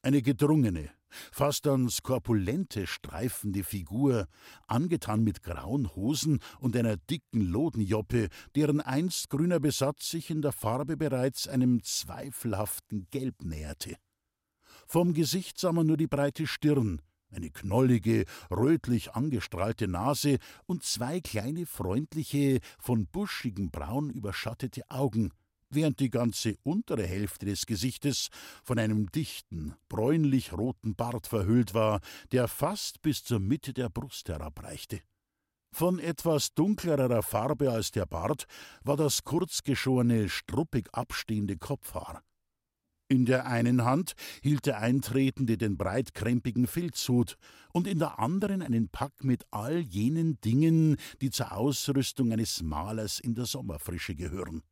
Eine 0.00 0.22
gedrungene, 0.22 0.90
fast 1.32 1.66
ans 1.66 2.02
korpulente 2.02 2.86
streifende 2.86 3.64
Figur, 3.64 4.26
angetan 4.66 5.22
mit 5.22 5.42
grauen 5.42 5.94
Hosen 5.94 6.40
und 6.60 6.76
einer 6.76 6.96
dicken 6.96 7.40
Lodenjoppe, 7.40 8.28
deren 8.54 8.80
einst 8.80 9.30
grüner 9.30 9.60
Besatz 9.60 10.10
sich 10.10 10.30
in 10.30 10.42
der 10.42 10.52
Farbe 10.52 10.96
bereits 10.96 11.48
einem 11.48 11.82
zweifelhaften 11.82 13.06
Gelb 13.10 13.42
näherte. 13.42 13.96
Vom 14.86 15.14
Gesicht 15.14 15.58
sah 15.58 15.72
man 15.72 15.86
nur 15.86 15.96
die 15.96 16.06
breite 16.06 16.46
Stirn, 16.46 17.00
eine 17.30 17.50
knollige, 17.50 18.24
rötlich 18.50 19.12
angestrahlte 19.12 19.88
Nase 19.88 20.38
und 20.66 20.82
zwei 20.82 21.20
kleine, 21.20 21.66
freundliche, 21.66 22.60
von 22.78 23.06
buschigem 23.06 23.70
Braun 23.70 24.10
überschattete 24.10 24.82
Augen, 24.90 25.32
während 25.74 26.00
die 26.00 26.10
ganze 26.10 26.56
untere 26.62 27.06
Hälfte 27.06 27.46
des 27.46 27.66
Gesichtes 27.66 28.28
von 28.62 28.78
einem 28.78 29.10
dichten, 29.10 29.74
bräunlich-roten 29.88 30.94
Bart 30.94 31.26
verhüllt 31.26 31.74
war, 31.74 32.00
der 32.32 32.48
fast 32.48 33.02
bis 33.02 33.24
zur 33.24 33.40
Mitte 33.40 33.72
der 33.72 33.88
Brust 33.88 34.28
herabreichte. 34.28 35.00
Von 35.74 35.98
etwas 35.98 36.52
dunklerer 36.54 37.22
Farbe 37.22 37.70
als 37.70 37.90
der 37.90 38.04
Bart 38.04 38.44
war 38.82 38.96
das 38.96 39.24
kurzgeschorene, 39.24 40.28
struppig 40.28 40.88
abstehende 40.92 41.56
Kopfhaar. 41.56 42.22
In 43.12 43.26
der 43.26 43.46
einen 43.46 43.84
Hand 43.84 44.12
hielt 44.42 44.64
der 44.64 44.78
Eintretende 44.78 45.58
den 45.58 45.76
breitkrempigen 45.76 46.66
Filzhut 46.66 47.36
und 47.72 47.86
in 47.86 47.98
der 47.98 48.18
anderen 48.18 48.62
einen 48.62 48.88
Pack 48.88 49.22
mit 49.22 49.44
all 49.50 49.80
jenen 49.80 50.40
Dingen, 50.40 50.96
die 51.20 51.28
zur 51.28 51.52
Ausrüstung 51.52 52.32
eines 52.32 52.62
Malers 52.62 53.18
in 53.18 53.34
der 53.34 53.44
Sommerfrische 53.44 54.14
gehören. 54.14 54.62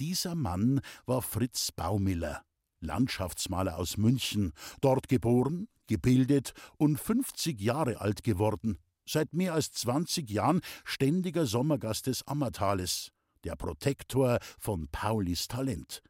Dieser 0.00 0.36
Mann 0.36 0.80
war 1.06 1.22
Fritz 1.22 1.72
Baumiller, 1.72 2.44
Landschaftsmaler 2.80 3.78
aus 3.78 3.96
München, 3.96 4.52
dort 4.80 5.08
geboren, 5.08 5.68
gebildet 5.88 6.52
und 6.76 6.98
50 6.98 7.60
Jahre 7.60 8.00
alt 8.00 8.22
geworden, 8.22 8.78
seit 9.06 9.32
mehr 9.32 9.54
als 9.54 9.72
20 9.72 10.30
Jahren 10.30 10.60
ständiger 10.84 11.46
Sommergast 11.46 12.06
des 12.06 12.26
Ammertales, 12.28 13.10
der 13.42 13.56
Protektor 13.56 14.38
von 14.58 14.86
Paulis 14.88 15.48
Talent. 15.48 16.02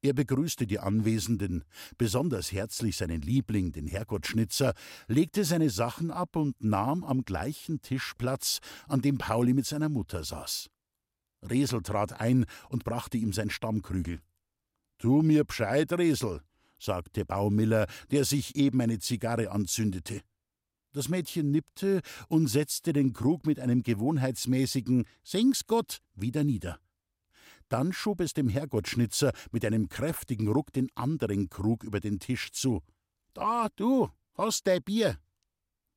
Er 0.00 0.12
begrüßte 0.12 0.66
die 0.66 0.78
Anwesenden, 0.78 1.64
besonders 1.98 2.52
herzlich 2.52 2.96
seinen 2.96 3.20
Liebling, 3.20 3.72
den 3.72 3.86
Herrgottschnitzer, 3.86 4.74
legte 5.08 5.44
seine 5.44 5.70
Sachen 5.70 6.10
ab 6.10 6.36
und 6.36 6.54
nahm 6.62 7.04
am 7.04 7.24
gleichen 7.24 7.80
Tisch 7.80 8.14
Platz, 8.16 8.60
an 8.86 9.02
dem 9.02 9.18
Pauli 9.18 9.54
mit 9.54 9.66
seiner 9.66 9.88
Mutter 9.88 10.22
saß. 10.22 10.70
Resel 11.42 11.82
trat 11.82 12.20
ein 12.20 12.46
und 12.68 12.84
brachte 12.84 13.18
ihm 13.18 13.32
sein 13.32 13.50
Stammkrügel. 13.50 14.20
Tu 14.98 15.22
mir 15.22 15.44
Bescheid, 15.44 15.92
Resel, 15.92 16.42
sagte 16.78 17.24
Baumiller, 17.24 17.86
der 18.10 18.24
sich 18.24 18.56
eben 18.56 18.80
eine 18.80 18.98
Zigarre 18.98 19.50
anzündete. 19.50 20.22
Das 20.92 21.08
Mädchen 21.08 21.50
nippte 21.50 22.00
und 22.28 22.48
setzte 22.48 22.92
den 22.92 23.12
Krug 23.12 23.46
mit 23.46 23.60
einem 23.60 23.82
gewohnheitsmäßigen 23.82 25.04
Sing's 25.22 25.66
Gott 25.66 26.00
wieder 26.14 26.44
nieder. 26.44 26.80
Dann 27.68 27.92
schob 27.92 28.20
es 28.20 28.32
dem 28.32 28.48
Herrgottschnitzer 28.48 29.32
mit 29.52 29.64
einem 29.64 29.88
kräftigen 29.88 30.48
Ruck 30.48 30.72
den 30.72 30.88
anderen 30.94 31.50
Krug 31.50 31.84
über 31.84 32.00
den 32.00 32.18
Tisch 32.18 32.50
zu. 32.52 32.82
Da, 33.34 33.68
du, 33.76 34.08
hast 34.34 34.66
dein 34.66 34.82
Bier. 34.82 35.18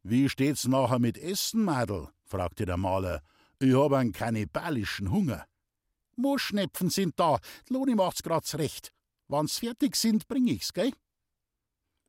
Wie 0.04 0.28
steht's 0.30 0.68
nachher 0.68 1.00
mit 1.00 1.18
Essen, 1.18 1.64
Madel? 1.64 2.10
fragte 2.24 2.66
der 2.66 2.78
Maler. 2.78 3.22
Ich 3.62 3.76
hab 3.76 3.94
einen 3.94 4.12
kannibalischen 4.12 5.12
Hunger. 5.12 5.46
Moschnepfen 6.16 6.90
sind 6.90 7.20
da, 7.20 7.38
Loni 7.70 7.94
macht's 7.94 8.24
grad's 8.24 8.56
recht. 8.56 8.92
Wann's 9.28 9.60
fertig 9.60 9.96
sind, 9.96 10.28
bring 10.28 10.48
ich's, 10.48 10.74
gell? 10.74 10.92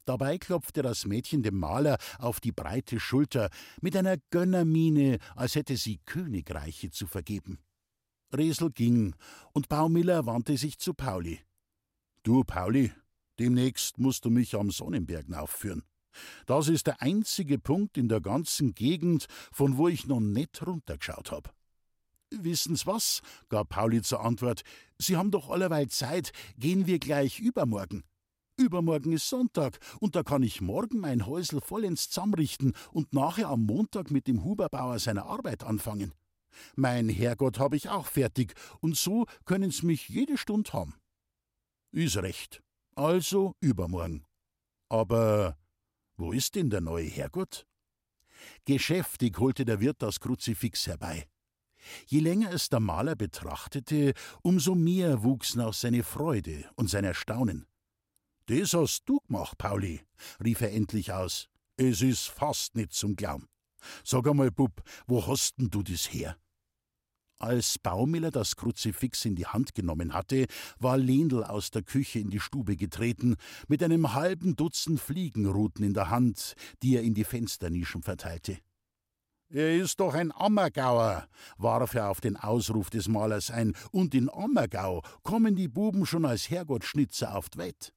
Dabei 0.06 0.38
klopfte 0.38 0.80
das 0.80 1.04
Mädchen 1.04 1.42
dem 1.42 1.58
Maler 1.58 1.98
auf 2.18 2.40
die 2.40 2.52
breite 2.52 2.98
Schulter 2.98 3.50
mit 3.82 3.94
einer 3.94 4.16
Gönnermiene, 4.30 5.18
als 5.36 5.54
hätte 5.54 5.76
sie 5.76 6.00
Königreiche 6.06 6.90
zu 6.90 7.06
vergeben. 7.06 7.58
Resel 8.32 8.70
ging, 8.70 9.14
und 9.52 9.68
Baumiller 9.68 10.24
wandte 10.24 10.56
sich 10.56 10.78
zu 10.78 10.94
Pauli. 10.94 11.38
Du, 12.22 12.44
Pauli, 12.44 12.92
demnächst 13.38 13.98
musst 13.98 14.24
du 14.24 14.30
mich 14.30 14.54
am 14.54 14.70
Sonnenberg 14.70 15.30
aufführen. 15.34 15.82
Das 16.46 16.68
ist 16.68 16.86
der 16.86 17.02
einzige 17.02 17.58
Punkt 17.58 17.96
in 17.96 18.08
der 18.08 18.20
ganzen 18.20 18.74
Gegend, 18.74 19.26
von 19.52 19.76
wo 19.76 19.88
ich 19.88 20.06
noch 20.06 20.20
nicht 20.20 20.66
runtergeschaut 20.66 21.32
hab. 21.32 21.54
Wissen's 22.30 22.86
was? 22.86 23.20
gab 23.48 23.70
Pauli 23.70 24.02
zur 24.02 24.24
Antwort. 24.24 24.62
Sie 24.98 25.16
haben 25.16 25.30
doch 25.30 25.50
allerweil 25.50 25.88
Zeit, 25.88 26.32
gehen 26.56 26.86
wir 26.86 26.98
gleich 26.98 27.40
übermorgen. 27.40 28.04
Übermorgen 28.56 29.12
ist 29.12 29.28
Sonntag 29.28 29.78
und 30.00 30.14
da 30.14 30.22
kann 30.22 30.42
ich 30.42 30.60
morgen 30.60 31.00
mein 31.00 31.26
Häusel 31.26 31.60
vollends 31.60 32.10
zusammenrichten 32.10 32.74
und 32.92 33.12
nachher 33.12 33.48
am 33.48 33.64
Montag 33.64 34.10
mit 34.10 34.26
dem 34.26 34.44
Huberbauer 34.44 34.98
seiner 34.98 35.26
Arbeit 35.26 35.64
anfangen. 35.64 36.12
Mein 36.76 37.08
Herrgott 37.08 37.58
hab 37.58 37.72
ich 37.74 37.88
auch 37.88 38.06
fertig, 38.06 38.54
und 38.80 38.96
so 38.96 39.26
können's 39.46 39.82
mich 39.82 40.08
jede 40.08 40.36
Stund 40.36 40.72
haben. 40.72 40.94
Is 41.92 42.16
recht. 42.16 42.62
Also 42.94 43.54
übermorgen. 43.60 44.26
Aber 44.90 45.56
wo 46.16 46.32
ist 46.32 46.54
denn 46.54 46.70
der 46.70 46.80
neue 46.80 47.06
Herrgott? 47.06 47.66
Geschäftig 48.64 49.38
holte 49.38 49.64
der 49.64 49.80
Wirt 49.80 50.02
das 50.02 50.20
Kruzifix 50.20 50.86
herbei. 50.86 51.28
Je 52.06 52.20
länger 52.20 52.52
es 52.52 52.68
der 52.68 52.80
Maler 52.80 53.16
betrachtete, 53.16 54.14
umso 54.42 54.74
mehr 54.74 55.22
wuchsen 55.22 55.60
auch 55.60 55.74
seine 55.74 56.02
Freude 56.02 56.70
und 56.76 56.88
sein 56.88 57.04
Erstaunen. 57.04 57.66
Das 58.46 58.72
hast 58.74 59.04
du 59.06 59.18
gemacht, 59.20 59.58
Pauli, 59.58 60.00
rief 60.42 60.60
er 60.60 60.72
endlich 60.72 61.12
aus. 61.12 61.48
Es 61.76 62.02
ist 62.02 62.28
fast 62.28 62.76
nicht 62.76 62.92
zum 62.92 63.16
Glauben. 63.16 63.48
Sag 64.04 64.26
einmal, 64.28 64.50
Bub, 64.50 64.82
wo 65.06 65.26
hast 65.26 65.58
denn 65.58 65.70
du 65.70 65.82
das 65.82 66.12
her? 66.12 66.36
Als 67.42 67.76
Baumiller 67.76 68.30
das 68.30 68.54
Kruzifix 68.54 69.24
in 69.24 69.34
die 69.34 69.46
Hand 69.46 69.74
genommen 69.74 70.14
hatte, 70.14 70.46
war 70.78 70.96
Lendl 70.96 71.42
aus 71.42 71.72
der 71.72 71.82
Küche 71.82 72.20
in 72.20 72.30
die 72.30 72.38
Stube 72.38 72.76
getreten, 72.76 73.34
mit 73.66 73.82
einem 73.82 74.14
halben 74.14 74.54
Dutzend 74.54 75.00
Fliegenruten 75.00 75.84
in 75.84 75.92
der 75.92 76.08
Hand, 76.08 76.54
die 76.84 76.94
er 76.94 77.02
in 77.02 77.14
die 77.14 77.24
Fensternischen 77.24 78.04
verteilte. 78.04 78.58
Er 79.48 79.74
ist 79.74 79.98
doch 79.98 80.14
ein 80.14 80.30
Ammergauer, 80.32 81.26
warf 81.58 81.94
er 81.94 82.10
auf 82.10 82.20
den 82.20 82.36
Ausruf 82.36 82.90
des 82.90 83.08
Malers 83.08 83.50
ein, 83.50 83.74
und 83.90 84.14
in 84.14 84.30
Ammergau 84.32 85.02
kommen 85.24 85.56
die 85.56 85.66
Buben 85.66 86.06
schon 86.06 86.24
als 86.24 86.48
Herrgottschnitzer 86.48 87.36
auf 87.36 87.48
d'Wett. 87.48 87.90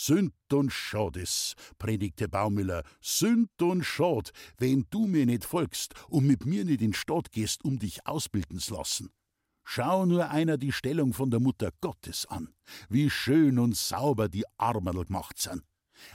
Sünd 0.00 0.32
und 0.52 0.72
Schad 0.72 1.16
is, 1.16 1.56
predigte 1.76 2.28
Baumüller, 2.28 2.84
Sünd 3.00 3.60
und 3.60 3.82
Schad, 3.82 4.30
wenn 4.56 4.86
du 4.90 5.08
mir 5.08 5.26
nicht 5.26 5.44
folgst 5.44 5.92
und 6.08 6.24
mit 6.24 6.46
mir 6.46 6.64
nicht 6.64 6.82
in 6.82 6.94
Stadt 6.94 7.32
gehst, 7.32 7.64
um 7.64 7.80
dich 7.80 8.06
ausbilden 8.06 8.60
zu 8.60 8.74
lassen. 8.74 9.10
Schau 9.64 10.06
nur 10.06 10.30
einer 10.30 10.56
die 10.56 10.70
Stellung 10.70 11.14
von 11.14 11.32
der 11.32 11.40
Mutter 11.40 11.72
Gottes 11.80 12.26
an, 12.26 12.54
wie 12.88 13.10
schön 13.10 13.58
und 13.58 13.76
sauber 13.76 14.28
die 14.28 14.44
Armerl 14.56 15.04
gemacht 15.04 15.36
sind. 15.36 15.64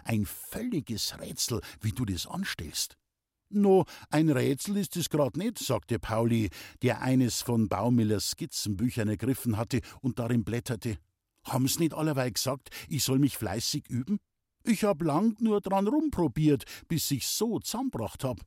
Ein 0.06 0.26
völliges 0.26 1.20
Rätsel, 1.20 1.60
wie 1.82 1.92
du 1.92 2.06
das 2.06 2.26
anstellst. 2.26 2.96
No, 3.50 3.84
ein 4.10 4.30
Rätsel 4.30 4.78
ist 4.78 4.96
es 4.96 5.10
grad 5.10 5.36
nicht, 5.36 5.60
sagte 5.60 6.00
Pauli, 6.00 6.50
der 6.84 7.02
eines 7.02 7.42
von 7.42 7.68
Baumillers 7.68 8.30
Skizzenbüchern 8.30 9.10
ergriffen 9.10 9.58
hatte 9.58 9.82
und 10.00 10.20
darin 10.20 10.46
blätterte. 10.46 10.98
Haben's 11.46 11.80
nicht 11.80 11.94
allerweil 11.94 12.32
gesagt, 12.32 12.70
ich 12.88 13.04
soll 13.04 13.20
mich 13.20 13.38
fleißig 13.38 13.90
üben? 13.90 14.20
Ich 14.64 14.84
hab 14.84 15.02
lang 15.02 15.36
nur 15.40 15.60
dran 15.60 15.88
rumprobiert, 15.88 16.64
bis 16.88 17.12
ich's 17.12 17.38
so 17.38 17.60
zusammenbracht 17.60 18.24
hab. 18.24 18.40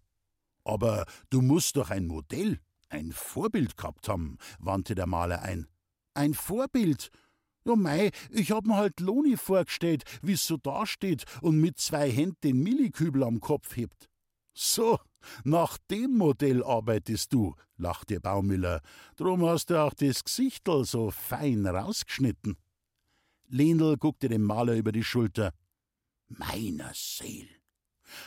Aber 0.64 1.04
du 1.30 1.42
musst 1.42 1.76
doch 1.76 1.90
ein 1.90 2.06
Modell, 2.06 2.58
ein 2.88 3.12
Vorbild 3.12 3.76
gehabt 3.76 4.08
haben, 4.08 4.38
wandte 4.58 4.94
der 4.94 5.06
Maler 5.06 5.42
ein. 5.42 5.68
Ein 6.14 6.34
Vorbild? 6.34 7.10
Ja, 7.66 7.76
mei, 7.76 8.10
ich 8.30 8.52
hab 8.52 8.64
mir 8.64 8.76
halt 8.76 9.00
Loni 9.00 9.36
vorgestellt, 9.36 10.04
wie's 10.22 10.46
so 10.46 10.56
dasteht 10.56 11.24
und 11.42 11.60
mit 11.60 11.78
zwei 11.78 12.10
Händen 12.10 12.38
den 12.42 12.62
Millikübel 12.62 13.24
am 13.24 13.40
Kopf 13.40 13.76
hebt. 13.76 14.08
So, 14.54 14.98
nach 15.44 15.76
dem 15.90 16.16
Modell 16.16 16.64
arbeitest 16.64 17.32
du, 17.32 17.54
lachte 17.76 18.20
Baumüller. 18.20 18.80
Drum 19.16 19.44
hast 19.44 19.70
du 19.70 19.82
auch 19.82 19.92
das 19.92 20.24
Gesichtel 20.24 20.84
so 20.84 21.10
fein 21.10 21.66
rausgeschnitten. 21.66 22.56
Lendl 23.48 23.96
guckte 23.96 24.28
dem 24.28 24.42
Maler 24.42 24.74
über 24.74 24.92
die 24.92 25.04
Schulter. 25.04 25.52
Meiner 26.28 26.92
Seel. 26.94 27.48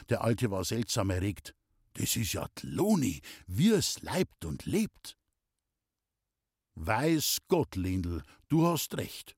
Der 0.09 0.23
Alte 0.23 0.51
war 0.51 0.63
seltsam 0.63 1.09
erregt. 1.09 1.53
Das 1.93 2.15
ist 2.15 2.33
ja 2.33 2.47
Tloni, 2.55 3.21
wie 3.47 3.71
es 3.71 4.01
leibt 4.01 4.45
und 4.45 4.65
lebt. 4.65 5.17
Weiß 6.75 7.39
Gott, 7.47 7.75
Lendl, 7.75 8.23
du 8.47 8.65
hast 8.65 8.95
recht. 8.97 9.35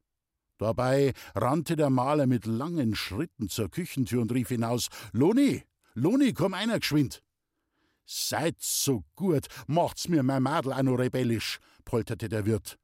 Dabei 0.57 1.13
rannte 1.33 1.75
der 1.75 1.89
Maler 1.89 2.27
mit 2.27 2.45
langen 2.45 2.93
Schritten 2.93 3.49
zur 3.49 3.69
Küchentür 3.69 4.21
und 4.21 4.31
rief 4.31 4.49
hinaus: 4.49 4.89
Loni, 5.11 5.63
Loni, 5.95 6.33
komm 6.33 6.53
einer 6.53 6.79
geschwind! 6.79 7.23
Seid 8.05 8.57
so 8.59 9.03
gut, 9.15 9.47
macht's 9.67 10.07
mir 10.07 10.21
mein 10.21 10.43
Madel 10.43 10.73
auch 10.73 10.83
noch 10.83 10.97
rebellisch, 10.97 11.59
polterte 11.83 12.29
der 12.29 12.45
Wirt. 12.45 12.77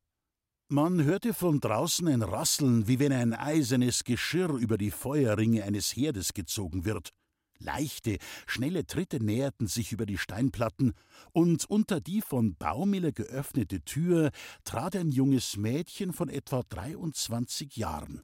Man 0.70 1.02
hörte 1.02 1.34
von 1.34 1.62
draußen 1.62 2.10
ein 2.10 2.22
Rasseln, 2.22 2.90
wie 2.90 3.00
wenn 3.00 3.14
ein 3.14 3.34
eisernes 3.34 4.04
Geschirr 4.04 4.50
über 4.50 4.78
die 4.78 4.92
Feuerringe 4.92 5.64
eines 5.64 5.96
Herdes 5.96 6.34
gezogen 6.34 6.84
wird. 6.84 7.14
Leichte, 7.58 8.18
schnelle 8.46 8.86
Tritte 8.86 9.24
näherten 9.24 9.68
sich 9.68 9.94
über 9.94 10.06
die 10.06 10.18
Steinplatten, 10.18 10.94
und 11.32 11.64
unter 11.70 12.02
die 12.02 12.22
von 12.22 12.58
Baumiller 12.58 13.14
geöffnete 13.14 13.82
Tür 13.86 14.32
trat 14.66 14.98
ein 14.98 15.12
junges 15.12 15.56
Mädchen 15.56 16.12
von 16.12 16.28
etwa 16.28 16.64
23 16.68 17.78
Jahren, 17.78 18.24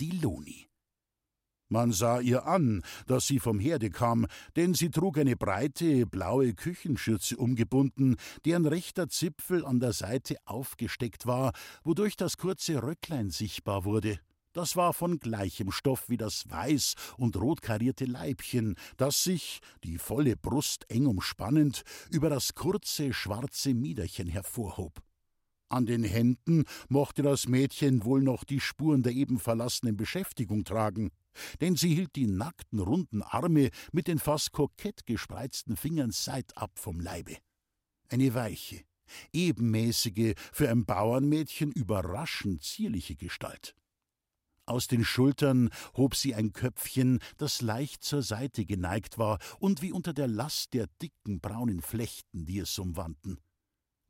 die 0.00 0.12
Loni. 0.12 0.66
Man 1.68 1.92
sah 1.92 2.20
ihr 2.20 2.46
an, 2.46 2.82
dass 3.06 3.26
sie 3.26 3.40
vom 3.40 3.58
Herde 3.58 3.90
kam, 3.90 4.26
denn 4.56 4.74
sie 4.74 4.90
trug 4.90 5.18
eine 5.18 5.36
breite, 5.36 6.06
blaue 6.06 6.54
Küchenschürze 6.54 7.36
umgebunden, 7.36 8.16
deren 8.44 8.66
rechter 8.66 9.08
Zipfel 9.08 9.64
an 9.64 9.80
der 9.80 9.92
Seite 9.92 10.36
aufgesteckt 10.44 11.26
war, 11.26 11.52
wodurch 11.82 12.16
das 12.16 12.36
kurze 12.36 12.82
Röcklein 12.82 13.30
sichtbar 13.30 13.84
wurde. 13.84 14.18
Das 14.52 14.76
war 14.76 14.92
von 14.92 15.18
gleichem 15.18 15.72
Stoff 15.72 16.08
wie 16.08 16.16
das 16.16 16.48
weiß 16.48 16.94
und 17.16 17.36
rot 17.36 17.60
karierte 17.60 18.04
Leibchen, 18.04 18.76
das 18.96 19.24
sich, 19.24 19.58
die 19.82 19.98
volle 19.98 20.36
Brust 20.36 20.88
eng 20.88 21.06
umspannend, 21.06 21.82
über 22.10 22.30
das 22.30 22.54
kurze 22.54 23.12
schwarze 23.12 23.74
Miederchen 23.74 24.28
hervorhob. 24.28 25.02
An 25.68 25.86
den 25.86 26.04
Händen 26.04 26.66
mochte 26.88 27.22
das 27.22 27.48
Mädchen 27.48 28.04
wohl 28.04 28.22
noch 28.22 28.44
die 28.44 28.60
Spuren 28.60 29.02
der 29.02 29.12
eben 29.12 29.40
verlassenen 29.40 29.96
Beschäftigung 29.96 30.62
tragen, 30.62 31.10
denn 31.60 31.76
sie 31.76 31.94
hielt 31.94 32.16
die 32.16 32.26
nackten, 32.26 32.80
runden 32.80 33.22
Arme 33.22 33.70
mit 33.92 34.08
den 34.08 34.18
fast 34.18 34.52
kokett 34.52 35.06
gespreizten 35.06 35.76
Fingern 35.76 36.10
seitab 36.10 36.78
vom 36.78 37.00
Leibe. 37.00 37.36
Eine 38.08 38.34
weiche, 38.34 38.84
ebenmäßige, 39.32 40.34
für 40.52 40.70
ein 40.70 40.84
Bauernmädchen 40.84 41.72
überraschend 41.72 42.62
zierliche 42.62 43.16
Gestalt. 43.16 43.74
Aus 44.66 44.88
den 44.88 45.04
Schultern 45.04 45.68
hob 45.94 46.14
sie 46.14 46.34
ein 46.34 46.52
Köpfchen, 46.54 47.20
das 47.36 47.60
leicht 47.60 48.02
zur 48.02 48.22
Seite 48.22 48.64
geneigt 48.64 49.18
war 49.18 49.38
und 49.58 49.82
wie 49.82 49.92
unter 49.92 50.14
der 50.14 50.26
Last 50.26 50.72
der 50.72 50.86
dicken 51.02 51.40
braunen 51.40 51.82
Flechten, 51.82 52.46
die 52.46 52.60
es 52.60 52.78
umwanden. 52.78 53.38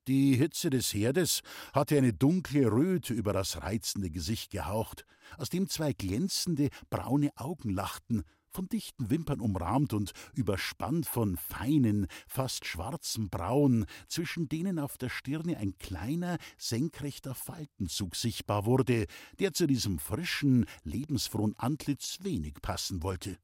Die 0.06 0.36
Hitze 0.36 0.68
des 0.68 0.92
Herdes 0.92 1.40
hatte 1.72 1.96
eine 1.96 2.12
dunkle 2.12 2.70
Röte 2.70 3.14
über 3.14 3.32
das 3.32 3.62
reizende 3.62 4.10
Gesicht 4.10 4.50
gehaucht, 4.50 5.06
aus 5.38 5.48
dem 5.48 5.66
zwei 5.66 5.94
glänzende, 5.94 6.68
braune 6.90 7.30
Augen 7.36 7.70
lachten, 7.70 8.22
von 8.50 8.68
dichten 8.68 9.08
Wimpern 9.08 9.40
umrahmt 9.40 9.94
und 9.94 10.12
überspannt 10.34 11.06
von 11.06 11.38
feinen, 11.38 12.06
fast 12.28 12.66
schwarzen 12.66 13.30
Brauen, 13.30 13.86
zwischen 14.06 14.46
denen 14.46 14.78
auf 14.78 14.98
der 14.98 15.08
Stirne 15.08 15.56
ein 15.56 15.78
kleiner, 15.78 16.36
senkrechter 16.58 17.34
Faltenzug 17.34 18.14
sichtbar 18.14 18.66
wurde, 18.66 19.06
der 19.38 19.54
zu 19.54 19.66
diesem 19.66 19.98
frischen, 19.98 20.66
lebensfrohen 20.82 21.54
Antlitz 21.56 22.18
wenig 22.20 22.60
passen 22.60 23.02
wollte. 23.02 23.38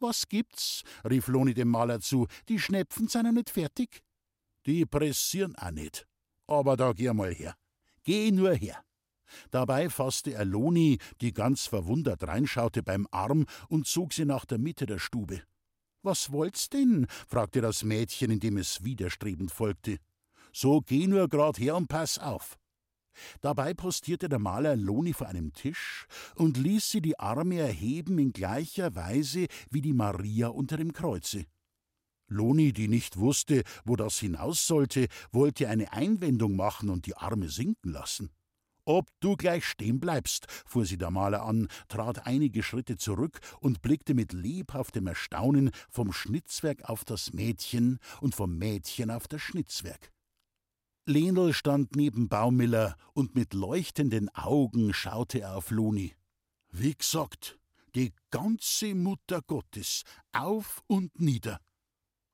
Was 0.00 0.28
gibt's? 0.28 0.82
rief 1.08 1.28
Loni 1.28 1.54
dem 1.54 1.68
Maler 1.68 2.00
zu, 2.00 2.26
die 2.48 2.58
Schnepfen 2.58 3.06
sind 3.06 3.22
noch 3.24 3.32
nicht 3.32 3.50
fertig. 3.50 4.02
Die 4.66 4.86
pressieren 4.86 5.56
auch 5.56 5.70
nicht. 5.70 6.06
Aber 6.46 6.76
da 6.76 6.92
geh 6.92 7.12
mal 7.12 7.32
her. 7.32 7.54
Geh 8.04 8.30
nur 8.30 8.54
her. 8.54 8.82
Dabei 9.50 9.88
fasste 9.88 10.32
er 10.34 10.44
Loni, 10.44 10.98
die 11.20 11.32
ganz 11.32 11.66
verwundert 11.66 12.26
reinschaute, 12.26 12.82
beim 12.82 13.06
Arm 13.10 13.46
und 13.68 13.86
zog 13.86 14.12
sie 14.12 14.24
nach 14.24 14.44
der 14.44 14.58
Mitte 14.58 14.86
der 14.86 14.98
Stube. 14.98 15.42
Was 16.02 16.32
wollt's 16.32 16.68
denn? 16.68 17.06
fragte 17.28 17.60
das 17.60 17.84
Mädchen, 17.84 18.30
indem 18.30 18.56
es 18.56 18.82
widerstrebend 18.82 19.52
folgte. 19.52 19.98
So 20.52 20.80
geh 20.80 21.06
nur 21.06 21.28
grad 21.28 21.58
her 21.58 21.76
und 21.76 21.88
pass 21.88 22.18
auf. 22.18 22.58
Dabei 23.40 23.74
postierte 23.74 24.28
der 24.28 24.38
Maler 24.38 24.76
Loni 24.76 25.12
vor 25.12 25.28
einem 25.28 25.52
Tisch 25.52 26.06
und 26.36 26.56
ließ 26.56 26.90
sie 26.90 27.02
die 27.02 27.18
Arme 27.18 27.58
erheben 27.58 28.18
in 28.18 28.32
gleicher 28.32 28.94
Weise 28.94 29.46
wie 29.70 29.82
die 29.82 29.92
Maria 29.92 30.48
unter 30.48 30.76
dem 30.76 30.92
Kreuze. 30.92 31.44
Loni, 32.30 32.72
die 32.72 32.88
nicht 32.88 33.18
wusste, 33.18 33.62
wo 33.84 33.96
das 33.96 34.18
hinaus 34.18 34.66
sollte, 34.66 35.08
wollte 35.32 35.68
eine 35.68 35.92
Einwendung 35.92 36.56
machen 36.56 36.88
und 36.88 37.06
die 37.06 37.16
Arme 37.16 37.48
sinken 37.48 37.92
lassen. 37.92 38.30
Ob 38.84 39.08
du 39.20 39.36
gleich 39.36 39.66
stehen 39.66 40.00
bleibst, 40.00 40.46
fuhr 40.66 40.84
sie 40.84 40.96
der 40.96 41.10
Maler 41.10 41.42
an, 41.44 41.68
trat 41.88 42.26
einige 42.26 42.62
Schritte 42.62 42.96
zurück 42.96 43.40
und 43.60 43.82
blickte 43.82 44.14
mit 44.14 44.32
lebhaftem 44.32 45.06
Erstaunen 45.06 45.70
vom 45.90 46.12
Schnitzwerk 46.12 46.88
auf 46.88 47.04
das 47.04 47.32
Mädchen 47.32 47.98
und 48.20 48.34
vom 48.34 48.56
Mädchen 48.56 49.10
auf 49.10 49.28
das 49.28 49.42
Schnitzwerk. 49.42 50.10
Lenel 51.06 51.52
stand 51.52 51.96
neben 51.96 52.28
Baumiller 52.28 52.96
und 53.12 53.34
mit 53.34 53.54
leuchtenden 53.54 54.28
Augen 54.34 54.94
schaute 54.94 55.40
er 55.40 55.56
auf 55.56 55.70
Loni. 55.70 56.14
Wie 56.70 56.94
gesagt, 56.94 57.58
die 57.94 58.12
ganze 58.30 58.94
Mutter 58.94 59.42
Gottes, 59.42 60.04
auf 60.32 60.82
und 60.86 61.20
nieder. 61.20 61.60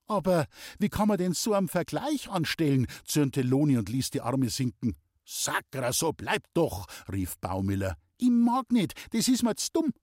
Aber 0.07 0.47
wie 0.79 0.89
kann 0.89 1.07
man 1.09 1.17
denn 1.17 1.33
so 1.33 1.53
am 1.53 1.67
Vergleich 1.67 2.29
anstellen? 2.29 2.87
zürnte 3.03 3.41
Loni 3.41 3.77
und 3.77 3.89
ließ 3.89 4.09
die 4.11 4.21
Arme 4.21 4.49
sinken. 4.49 4.95
Sakra, 5.25 5.91
so 5.91 6.13
bleib 6.13 6.43
doch, 6.53 6.85
rief 7.11 7.37
Baumiller. 7.39 7.97
Ich 8.17 8.29
mag 8.29 8.71
nicht, 8.71 8.93
das 9.13 9.27
ist 9.27 9.43
mir 9.43 9.55
zu 9.55 9.69
dumm. 9.73 9.93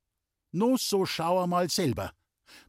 No, 0.52 0.76
so 0.76 1.06
schau 1.06 1.46
mal 1.46 1.70
selber. 1.70 2.12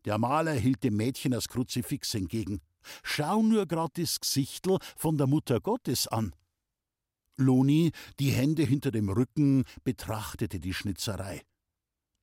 Der 0.05 0.17
Maler 0.17 0.53
hielt 0.53 0.83
dem 0.83 0.95
Mädchen 0.95 1.31
das 1.31 1.49
Kruzifix 1.49 2.13
entgegen. 2.13 2.61
Schau 3.03 3.41
nur 3.41 3.65
grad 3.67 3.97
das 3.97 4.19
Gesichtl 4.19 4.77
von 4.95 5.17
der 5.17 5.27
Mutter 5.27 5.59
Gottes 5.59 6.07
an. 6.07 6.33
Loni, 7.37 7.91
die 8.19 8.31
Hände 8.31 8.63
hinter 8.63 8.91
dem 8.91 9.09
Rücken, 9.09 9.65
betrachtete 9.83 10.59
die 10.59 10.73
Schnitzerei. 10.73 11.41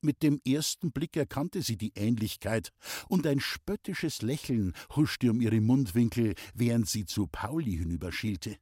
Mit 0.03 0.21
dem 0.21 0.41
ersten 0.45 0.91
Blick 0.91 1.15
erkannte 1.15 1.61
sie 1.61 1.77
die 1.77 1.93
Ähnlichkeit, 1.95 2.73
und 3.07 3.25
ein 3.25 3.39
spöttisches 3.39 4.21
Lächeln 4.21 4.73
huschte 4.97 5.31
um 5.31 5.39
ihre 5.39 5.61
Mundwinkel, 5.61 6.35
während 6.53 6.89
sie 6.89 7.05
zu 7.05 7.25
Pauli 7.27 7.77
hinüberschielte. 7.77 8.57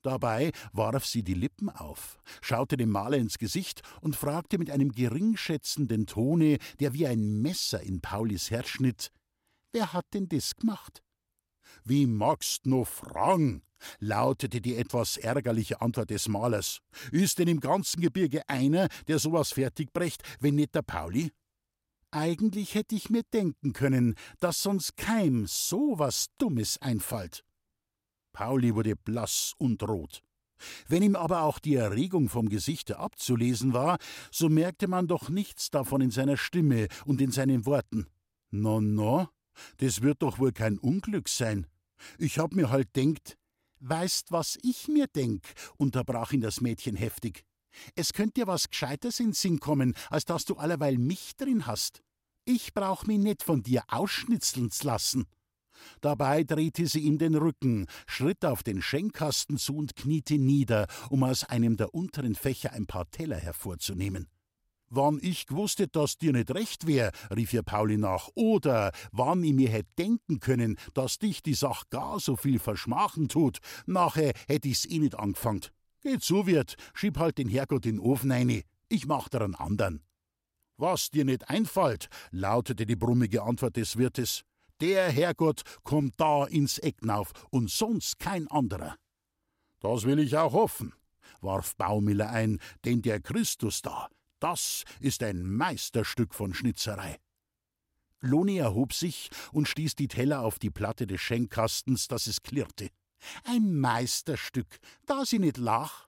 Dabei 0.00 0.52
warf 0.72 1.04
sie 1.04 1.22
die 1.22 1.34
Lippen 1.34 1.68
auf, 1.68 2.18
schaute 2.40 2.78
dem 2.78 2.88
Maler 2.88 3.18
ins 3.18 3.36
Gesicht 3.36 3.82
und 4.00 4.16
fragte 4.16 4.56
mit 4.56 4.70
einem 4.70 4.90
geringschätzenden 4.90 6.06
Tone, 6.06 6.56
der 6.80 6.94
wie 6.94 7.06
ein 7.06 7.42
Messer 7.42 7.82
in 7.82 8.00
Paulis 8.00 8.50
Herz 8.50 8.68
schnitt: 8.68 9.12
Wer 9.72 9.92
hat 9.92 10.06
denn 10.14 10.30
das 10.30 10.56
gemacht? 10.56 11.02
Wie 11.88 12.06
magst 12.06 12.66
no 12.66 12.84
fragen? 12.84 13.62
lautete 14.00 14.60
die 14.60 14.74
etwas 14.74 15.18
ärgerliche 15.18 15.80
Antwort 15.80 16.10
des 16.10 16.26
Malers. 16.26 16.80
Ist 17.12 17.38
denn 17.38 17.46
im 17.46 17.60
ganzen 17.60 18.00
Gebirge 18.00 18.42
einer, 18.48 18.88
der 19.06 19.20
sowas 19.20 19.52
fertigbrecht, 19.52 20.20
wenn 20.40 20.56
nicht 20.56 20.74
der 20.74 20.82
Pauli? 20.82 21.30
Eigentlich 22.10 22.74
hätte 22.74 22.96
ich 22.96 23.08
mir 23.08 23.22
denken 23.32 23.72
können, 23.72 24.16
dass 24.40 24.62
sonst 24.62 24.96
keinem 24.96 25.46
so 25.46 25.94
was 25.96 26.26
Dummes 26.38 26.76
einfallt. 26.82 27.44
Pauli 28.32 28.74
wurde 28.74 28.96
blass 28.96 29.52
und 29.56 29.80
rot. 29.84 30.24
Wenn 30.88 31.04
ihm 31.04 31.14
aber 31.14 31.42
auch 31.42 31.60
die 31.60 31.76
Erregung 31.76 32.28
vom 32.28 32.48
Gesichte 32.48 32.98
abzulesen 32.98 33.74
war, 33.74 33.98
so 34.32 34.48
merkte 34.48 34.88
man 34.88 35.06
doch 35.06 35.28
nichts 35.28 35.70
davon 35.70 36.00
in 36.00 36.10
seiner 36.10 36.36
Stimme 36.36 36.88
und 37.04 37.20
in 37.20 37.30
seinen 37.30 37.64
Worten. 37.64 38.06
No, 38.50 38.80
no, 38.80 39.28
das 39.76 40.02
wird 40.02 40.22
doch 40.22 40.40
wohl 40.40 40.52
kein 40.52 40.78
Unglück 40.78 41.28
sein. 41.28 41.66
Ich 42.18 42.38
hab 42.38 42.52
mir 42.54 42.70
halt 42.70 42.94
denkt, 42.96 43.36
weißt, 43.80 44.32
was 44.32 44.58
ich 44.62 44.88
mir 44.88 45.06
denk, 45.06 45.44
unterbrach 45.76 46.32
ihn 46.32 46.40
das 46.40 46.60
Mädchen 46.60 46.96
heftig. 46.96 47.44
Es 47.94 48.12
könnte 48.12 48.40
dir 48.40 48.46
was 48.46 48.70
Gescheites 48.70 49.20
in 49.20 49.32
Sinn 49.32 49.60
kommen, 49.60 49.94
als 50.08 50.24
dass 50.24 50.44
du 50.44 50.54
allerweil 50.54 50.98
mich 50.98 51.36
drin 51.36 51.66
hast. 51.66 52.02
Ich 52.44 52.74
brauch 52.74 53.04
mich 53.06 53.18
nicht 53.18 53.42
von 53.42 53.62
dir 53.62 53.82
ausschnitzeln 53.88 54.70
lassen. 54.82 55.26
Dabei 56.00 56.42
drehte 56.44 56.86
sie 56.86 57.00
ihm 57.00 57.18
den 57.18 57.34
Rücken, 57.34 57.86
schritt 58.06 58.44
auf 58.44 58.62
den 58.62 58.80
Schenkkasten 58.80 59.58
zu 59.58 59.76
und 59.76 59.94
kniete 59.94 60.38
nieder, 60.38 60.86
um 61.10 61.22
aus 61.22 61.44
einem 61.44 61.76
der 61.76 61.94
unteren 61.94 62.34
Fächer 62.34 62.72
ein 62.72 62.86
paar 62.86 63.10
Teller 63.10 63.36
hervorzunehmen. 63.36 64.28
Wann 64.88 65.18
ich 65.20 65.46
gewusst 65.46 65.80
hätt, 65.80 65.96
dass 65.96 66.16
dir 66.16 66.32
nicht 66.32 66.52
recht 66.52 66.86
wär, 66.86 67.10
rief 67.34 67.52
ihr 67.52 67.62
Pauli 67.62 67.96
nach, 67.96 68.28
oder 68.34 68.92
wann 69.10 69.42
ich 69.42 69.52
mir 69.52 69.68
hätt 69.68 69.88
denken 69.98 70.38
können, 70.38 70.76
dass 70.94 71.18
dich 71.18 71.42
die 71.42 71.54
Sach 71.54 71.84
gar 71.90 72.20
so 72.20 72.36
viel 72.36 72.60
verschmachen 72.60 73.28
tut, 73.28 73.58
nachher 73.86 74.32
hätt 74.46 74.64
ich's 74.64 74.86
eh 74.86 75.00
nicht 75.00 75.18
angefangen. 75.18 75.62
Geht 76.02 76.22
so 76.22 76.46
wird, 76.46 76.76
schieb 76.94 77.18
halt 77.18 77.38
den 77.38 77.48
Herrgott 77.48 77.84
in 77.84 77.96
den 77.96 78.00
Ofen 78.00 78.30
eine, 78.30 78.62
ich 78.88 79.06
mach 79.06 79.28
dir 79.28 79.42
einen 79.42 79.56
andern. 79.56 80.02
Was 80.76 81.10
dir 81.10 81.24
nicht 81.24 81.48
einfällt, 81.48 82.08
lautete 82.30 82.86
die 82.86 82.96
brummige 82.96 83.42
Antwort 83.42 83.76
des 83.76 83.96
Wirtes. 83.96 84.42
Der 84.80 85.10
Herrgott 85.10 85.62
kommt 85.82 86.14
da 86.18 86.44
ins 86.44 86.78
Eck 86.78 87.02
nauf 87.04 87.32
und 87.50 87.70
sonst 87.70 88.18
kein 88.18 88.46
anderer. 88.48 88.94
Das 89.80 90.04
will 90.04 90.18
ich 90.18 90.36
auch 90.36 90.52
hoffen, 90.52 90.94
warf 91.40 91.74
Baumiller 91.76 92.30
ein, 92.30 92.60
denn 92.84 93.02
der 93.02 93.20
Christus 93.20 93.82
da, 93.82 94.08
das 94.40 94.84
ist 95.00 95.22
ein 95.22 95.42
Meisterstück 95.42 96.34
von 96.34 96.54
Schnitzerei. 96.54 97.18
Loni 98.20 98.58
erhob 98.58 98.92
sich 98.92 99.30
und 99.52 99.68
stieß 99.68 99.94
die 99.94 100.08
Teller 100.08 100.40
auf 100.40 100.58
die 100.58 100.70
Platte 100.70 101.06
des 101.06 101.20
Schenkkastens, 101.20 102.08
dass 102.08 102.26
es 102.26 102.42
klirrte. 102.42 102.90
Ein 103.44 103.78
Meisterstück, 103.78 104.78
da 105.06 105.24
sie 105.24 105.38
nicht 105.38 105.56
lach. 105.56 106.06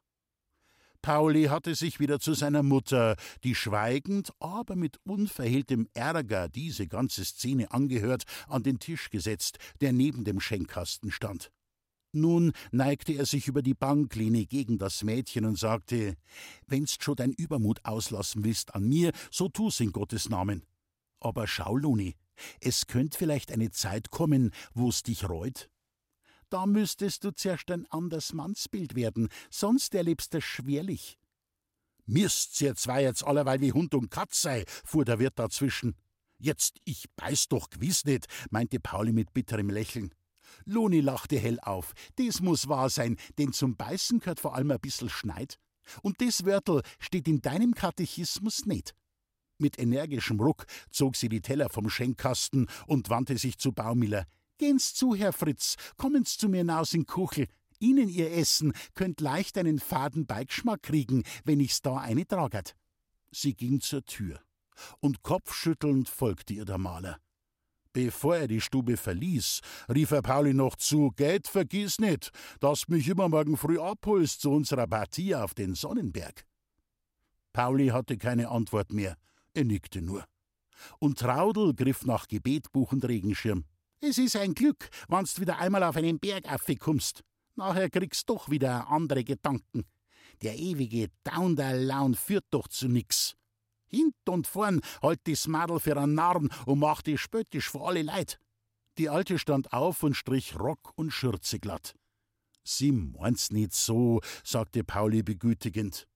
Pauli 1.00 1.44
hatte 1.44 1.74
sich 1.74 2.00
wieder 2.00 2.18
zu 2.18 2.34
seiner 2.34 2.62
Mutter, 2.62 3.16
die 3.44 3.54
schweigend, 3.54 4.32
aber 4.40 4.74
mit 4.74 4.98
unverhehltem 5.04 5.88
Ärger 5.94 6.48
diese 6.48 6.88
ganze 6.88 7.24
Szene 7.24 7.70
angehört, 7.70 8.24
an 8.48 8.62
den 8.62 8.78
Tisch 8.78 9.08
gesetzt, 9.10 9.58
der 9.80 9.92
neben 9.92 10.24
dem 10.24 10.40
Schenkkasten 10.40 11.12
stand. 11.12 11.52
Nun 12.12 12.52
neigte 12.72 13.12
er 13.12 13.26
sich 13.26 13.48
über 13.48 13.60
die 13.60 13.74
Banklehne 13.74 14.46
gegen 14.46 14.78
das 14.78 15.04
Mädchen 15.04 15.44
und 15.44 15.58
sagte: 15.58 16.16
Wennst 16.66 17.04
schon 17.04 17.16
dein 17.16 17.32
Übermut 17.32 17.84
auslassen 17.84 18.44
willst 18.44 18.74
an 18.74 18.88
mir, 18.88 19.12
so 19.30 19.48
tu's 19.48 19.80
in 19.80 19.92
Gottes 19.92 20.28
Namen. 20.28 20.64
Aber 21.20 21.46
schau, 21.46 21.76
Luni, 21.76 22.14
es 22.60 22.86
könnte 22.86 23.18
vielleicht 23.18 23.52
eine 23.52 23.70
Zeit 23.70 24.10
kommen, 24.10 24.52
wo's 24.72 25.02
dich 25.02 25.28
reut. 25.28 25.68
Da 26.50 26.64
müsstest 26.64 27.24
du 27.24 27.34
zuerst 27.34 27.70
ein 27.70 27.86
anderes 27.90 28.32
Mannsbild 28.32 28.94
werden, 28.94 29.28
sonst 29.50 29.94
erlebst 29.94 30.32
du 30.32 30.40
schwerlich. 30.40 31.18
Mirst's 32.06 32.58
ihr 32.62 32.74
zwei 32.74 33.02
jetzt 33.02 33.22
allerweil 33.22 33.60
wie 33.60 33.72
Hund 33.72 33.94
und 33.94 34.10
Katz 34.10 34.40
sei, 34.40 34.64
fuhr 34.66 35.04
der 35.04 35.18
Wirt 35.18 35.38
dazwischen. 35.38 35.94
Jetzt, 36.38 36.78
ich 36.84 37.04
beiß 37.16 37.48
doch 37.48 37.68
gewiss 37.68 38.06
nicht, 38.06 38.26
meinte 38.50 38.80
Pauli 38.80 39.12
mit 39.12 39.34
bitterem 39.34 39.68
Lächeln. 39.68 40.14
Loni 40.64 41.00
lachte 41.00 41.38
hell 41.38 41.58
auf. 41.60 41.92
Das 42.16 42.40
muss 42.40 42.68
wahr 42.68 42.90
sein, 42.90 43.16
denn 43.38 43.52
zum 43.52 43.76
Beißen 43.76 44.20
gehört 44.20 44.40
vor 44.40 44.54
allem 44.54 44.70
ein 44.70 44.80
bissel 44.80 45.08
Schneid. 45.08 45.58
Und 46.02 46.20
das 46.20 46.44
Wörtel 46.44 46.82
steht 46.98 47.28
in 47.28 47.40
deinem 47.40 47.74
Katechismus 47.74 48.66
nicht. 48.66 48.94
Mit 49.58 49.78
energischem 49.78 50.40
Ruck 50.40 50.66
zog 50.90 51.16
sie 51.16 51.28
die 51.28 51.40
Teller 51.40 51.68
vom 51.68 51.90
Schenkkasten 51.90 52.68
und 52.86 53.10
wandte 53.10 53.36
sich 53.38 53.58
zu 53.58 53.72
Baumiller. 53.72 54.26
Gehen's 54.58 54.94
zu, 54.94 55.14
Herr 55.14 55.32
Fritz, 55.32 55.76
kommen's 55.96 56.36
zu 56.36 56.48
mir 56.48 56.58
hinaus 56.58 56.94
in 56.94 57.06
Kuchel. 57.06 57.46
Ihnen 57.80 58.08
Ihr 58.08 58.32
Essen 58.32 58.72
könnt 58.94 59.20
leicht 59.20 59.56
einen 59.56 59.78
faden 59.78 60.26
Beigeschmack 60.26 60.82
kriegen, 60.82 61.22
wenn 61.44 61.60
ich's 61.60 61.80
da 61.80 61.98
eine 61.98 62.26
tragert. 62.26 62.74
Sie 63.30 63.54
ging 63.54 63.80
zur 63.80 64.04
Tür, 64.04 64.40
und 65.00 65.22
kopfschüttelnd 65.22 66.08
folgte 66.08 66.54
ihr 66.54 66.64
der 66.64 66.78
Maler. 66.78 67.20
Bevor 67.92 68.36
er 68.36 68.48
die 68.48 68.60
Stube 68.60 68.96
verließ, 68.96 69.60
rief 69.92 70.10
er 70.10 70.22
Pauli 70.22 70.54
noch 70.54 70.76
zu: 70.76 71.10
Geld 71.16 71.48
vergiss 71.48 71.98
nicht, 71.98 72.30
dass 72.60 72.88
mich 72.88 73.08
immer 73.08 73.28
morgen 73.28 73.56
früh 73.56 73.80
abholst 73.80 74.42
zu 74.42 74.50
unserer 74.50 74.86
Partie 74.86 75.34
auf 75.34 75.54
den 75.54 75.74
Sonnenberg. 75.74 76.44
Pauli 77.52 77.88
hatte 77.88 78.18
keine 78.18 78.50
Antwort 78.50 78.92
mehr, 78.92 79.16
er 79.54 79.64
nickte 79.64 80.02
nur. 80.02 80.24
Und 81.00 81.18
Traudel 81.18 81.74
griff 81.74 82.04
nach 82.04 82.28
Gebetbuch 82.28 82.92
und 82.92 83.04
Regenschirm. 83.04 83.64
Es 84.00 84.18
ist 84.18 84.36
ein 84.36 84.54
Glück, 84.54 84.90
wannst 85.08 85.40
wieder 85.40 85.58
einmal 85.58 85.82
auf 85.82 85.96
einen 85.96 86.20
Berg 86.20 86.44
kommst. 86.78 87.24
Nachher 87.56 87.90
kriegst 87.90 88.30
doch 88.30 88.48
wieder 88.48 88.88
andere 88.88 89.24
Gedanken. 89.24 89.84
Der 90.42 90.56
ewige 90.56 91.08
Down-der-Laun 91.24 92.14
führt 92.14 92.44
doch 92.50 92.68
zu 92.68 92.86
nix. 92.86 93.34
Hint 93.88 94.14
und 94.28 94.46
vorn 94.46 94.80
halt 95.02 95.20
das 95.24 95.46
Madel 95.46 95.80
für 95.80 95.96
einen 95.96 96.14
Narren 96.14 96.50
und 96.66 96.78
macht 96.78 97.06
die 97.06 97.18
spöttisch 97.18 97.68
vor 97.68 97.88
alle 97.88 98.02
Leid. 98.02 98.38
Die 98.98 99.08
Alte 99.08 99.38
stand 99.38 99.72
auf 99.72 100.02
und 100.02 100.14
strich 100.14 100.58
Rock 100.58 100.92
und 100.96 101.12
Schürze 101.12 101.58
glatt. 101.58 101.94
Sie 102.64 102.92
meint's 102.92 103.50
nicht 103.50 103.72
so, 103.72 104.20
sagte 104.44 104.84
Pauli 104.84 105.22
begütigend. 105.22 106.06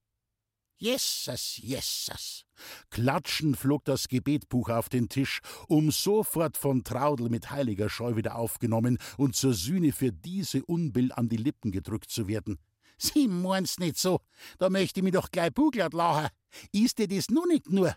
Jesus, 0.77 1.59
Jesus. 1.59 2.45
Klatschend 2.91 3.57
flog 3.57 3.85
das 3.85 4.09
Gebetbuch 4.09 4.69
auf 4.69 4.89
den 4.89 5.09
Tisch, 5.09 5.41
um 5.69 5.93
sofort 5.93 6.57
von 6.57 6.83
Traudel 6.83 7.29
mit 7.29 7.53
heiliger 7.53 7.89
Scheu 7.89 8.17
wieder 8.17 8.35
aufgenommen 8.35 8.99
und 9.17 9.37
zur 9.37 9.55
Sühne 9.55 9.93
für 9.93 10.11
diese 10.11 10.65
Unbill 10.65 11.13
an 11.13 11.29
die 11.29 11.37
Lippen 11.37 11.71
gedrückt 11.71 12.11
zu 12.11 12.27
werden. 12.27 12.59
Sie 12.99 13.29
mein's 13.29 13.79
nicht 13.79 13.97
so, 13.97 14.21
da 14.59 14.71
möchte 14.71 14.99
ich 14.99 15.05
mich 15.05 15.13
doch 15.13 15.31
gleich 15.31 15.55
buglert 15.55 15.95
lachen. 15.95 16.31
Ist 16.73 16.99
dir 16.99 17.09
das 17.09 17.29
noch 17.29 17.47
nicht 17.47 17.71
nur? 17.71 17.95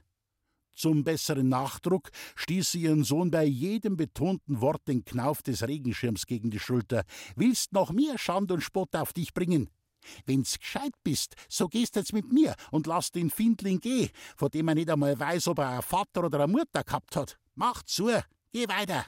Zum 0.76 1.06
besseren 1.06 1.48
Nachdruck 1.48 2.12
stieß 2.36 2.74
sie 2.74 2.82
ihren 2.82 3.06
Sohn 3.06 3.32
bei 3.32 3.46
jedem 3.46 3.96
betonten 3.96 4.60
Wort 4.60 4.88
den 4.88 5.06
Knauf 5.06 5.42
des 5.42 5.66
Regenschirms 5.66 6.26
gegen 6.26 6.52
die 6.52 6.60
Schulter. 6.60 7.04
Willst 7.36 7.72
noch 7.72 7.92
mehr 7.92 8.18
Schand 8.18 8.52
und 8.52 8.62
Spott 8.62 8.94
auf 8.96 9.14
dich 9.14 9.34
bringen? 9.34 9.70
Wenn's 10.26 10.60
gescheit 10.60 10.94
bist, 11.04 11.36
so 11.50 11.68
gehst 11.68 11.96
jetzt 11.96 12.14
mit 12.14 12.32
mir 12.32 12.56
und 12.72 12.88
lass 12.88 13.12
den 13.12 13.30
Findling 13.30 13.80
geh, 13.80 14.10
von 14.36 14.50
dem 14.50 14.68
er 14.68 14.76
nicht 14.76 14.90
einmal 14.90 15.18
weiß, 15.20 15.48
ob 15.48 15.60
er 15.60 15.70
einen 15.70 15.82
Vater 15.82 16.26
oder 16.26 16.42
eine 16.42 16.52
Mutter 16.52 16.84
gehabt 16.84 17.16
hat. 17.16 17.40
Mach 17.56 17.82
zu, 17.84 18.12
geh 18.52 18.68
weiter. 18.68 19.06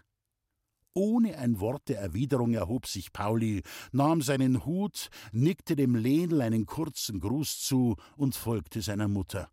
Ohne 0.98 1.38
ein 1.38 1.60
Wort 1.60 1.90
der 1.90 2.00
Erwiderung 2.00 2.56
erhob 2.56 2.88
sich 2.88 3.14
Pauli, 3.14 3.62
nahm 3.92 4.24
seinen 4.24 4.66
Hut, 4.66 5.12
nickte 5.32 5.76
dem 5.76 5.94
Lenel 5.94 6.42
einen 6.42 6.66
kurzen 6.66 7.20
Gruß 7.20 7.60
zu 7.60 7.98
und 8.16 8.36
folgte 8.36 8.82
seiner 8.82 9.08
Mutter. 9.08 9.52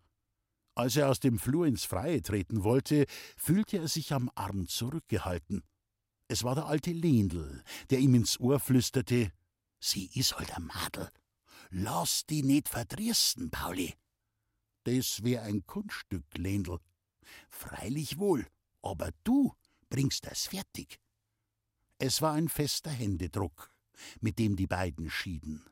Als 0.75 0.97
er 0.97 1.11
aus 1.11 1.21
dem 1.21 1.39
Flur 1.39 1.67
ins 1.67 1.85
Freie 1.85 2.23
treten 2.23 2.65
wollte, 2.65 3.05
fühlte 3.37 3.77
er 3.77 3.89
sich 3.89 4.15
am 4.15 4.31
Arm 4.35 4.69
zurückgehalten. 4.69 5.63
Es 6.29 6.45
war 6.45 6.55
der 6.55 6.65
alte 6.65 6.93
Lendl, 6.93 7.63
der 7.91 7.99
ihm 7.99 8.15
ins 8.15 8.41
Ohr 8.41 8.59
flüsterte: 8.59 9.31
Sie 9.81 10.07
is 10.15 10.35
halt 10.39 10.57
ein 10.57 10.65
Madel. 10.65 11.11
Lass 11.69 12.25
die 12.25 12.43
nicht 12.43 12.71
verdrießen, 12.71 13.51
Pauli. 13.51 13.93
Das 14.85 15.23
wär 15.23 15.43
ein 15.43 15.67
Kunststück, 15.67 16.25
Lendl. 16.39 16.79
Freilich 17.51 18.19
wohl, 18.19 18.47
aber 18.81 19.11
du 19.25 19.53
bringst 19.91 20.25
das 20.25 20.47
fertig. 20.47 21.04
Es 22.07 22.21
war 22.21 22.35
ein 22.35 22.51
fester 22.51 22.91
Händedruck, 22.91 23.71
mit 24.21 24.39
dem 24.39 24.57
die 24.57 24.67
beiden 24.67 25.09
schieden. 25.09 25.65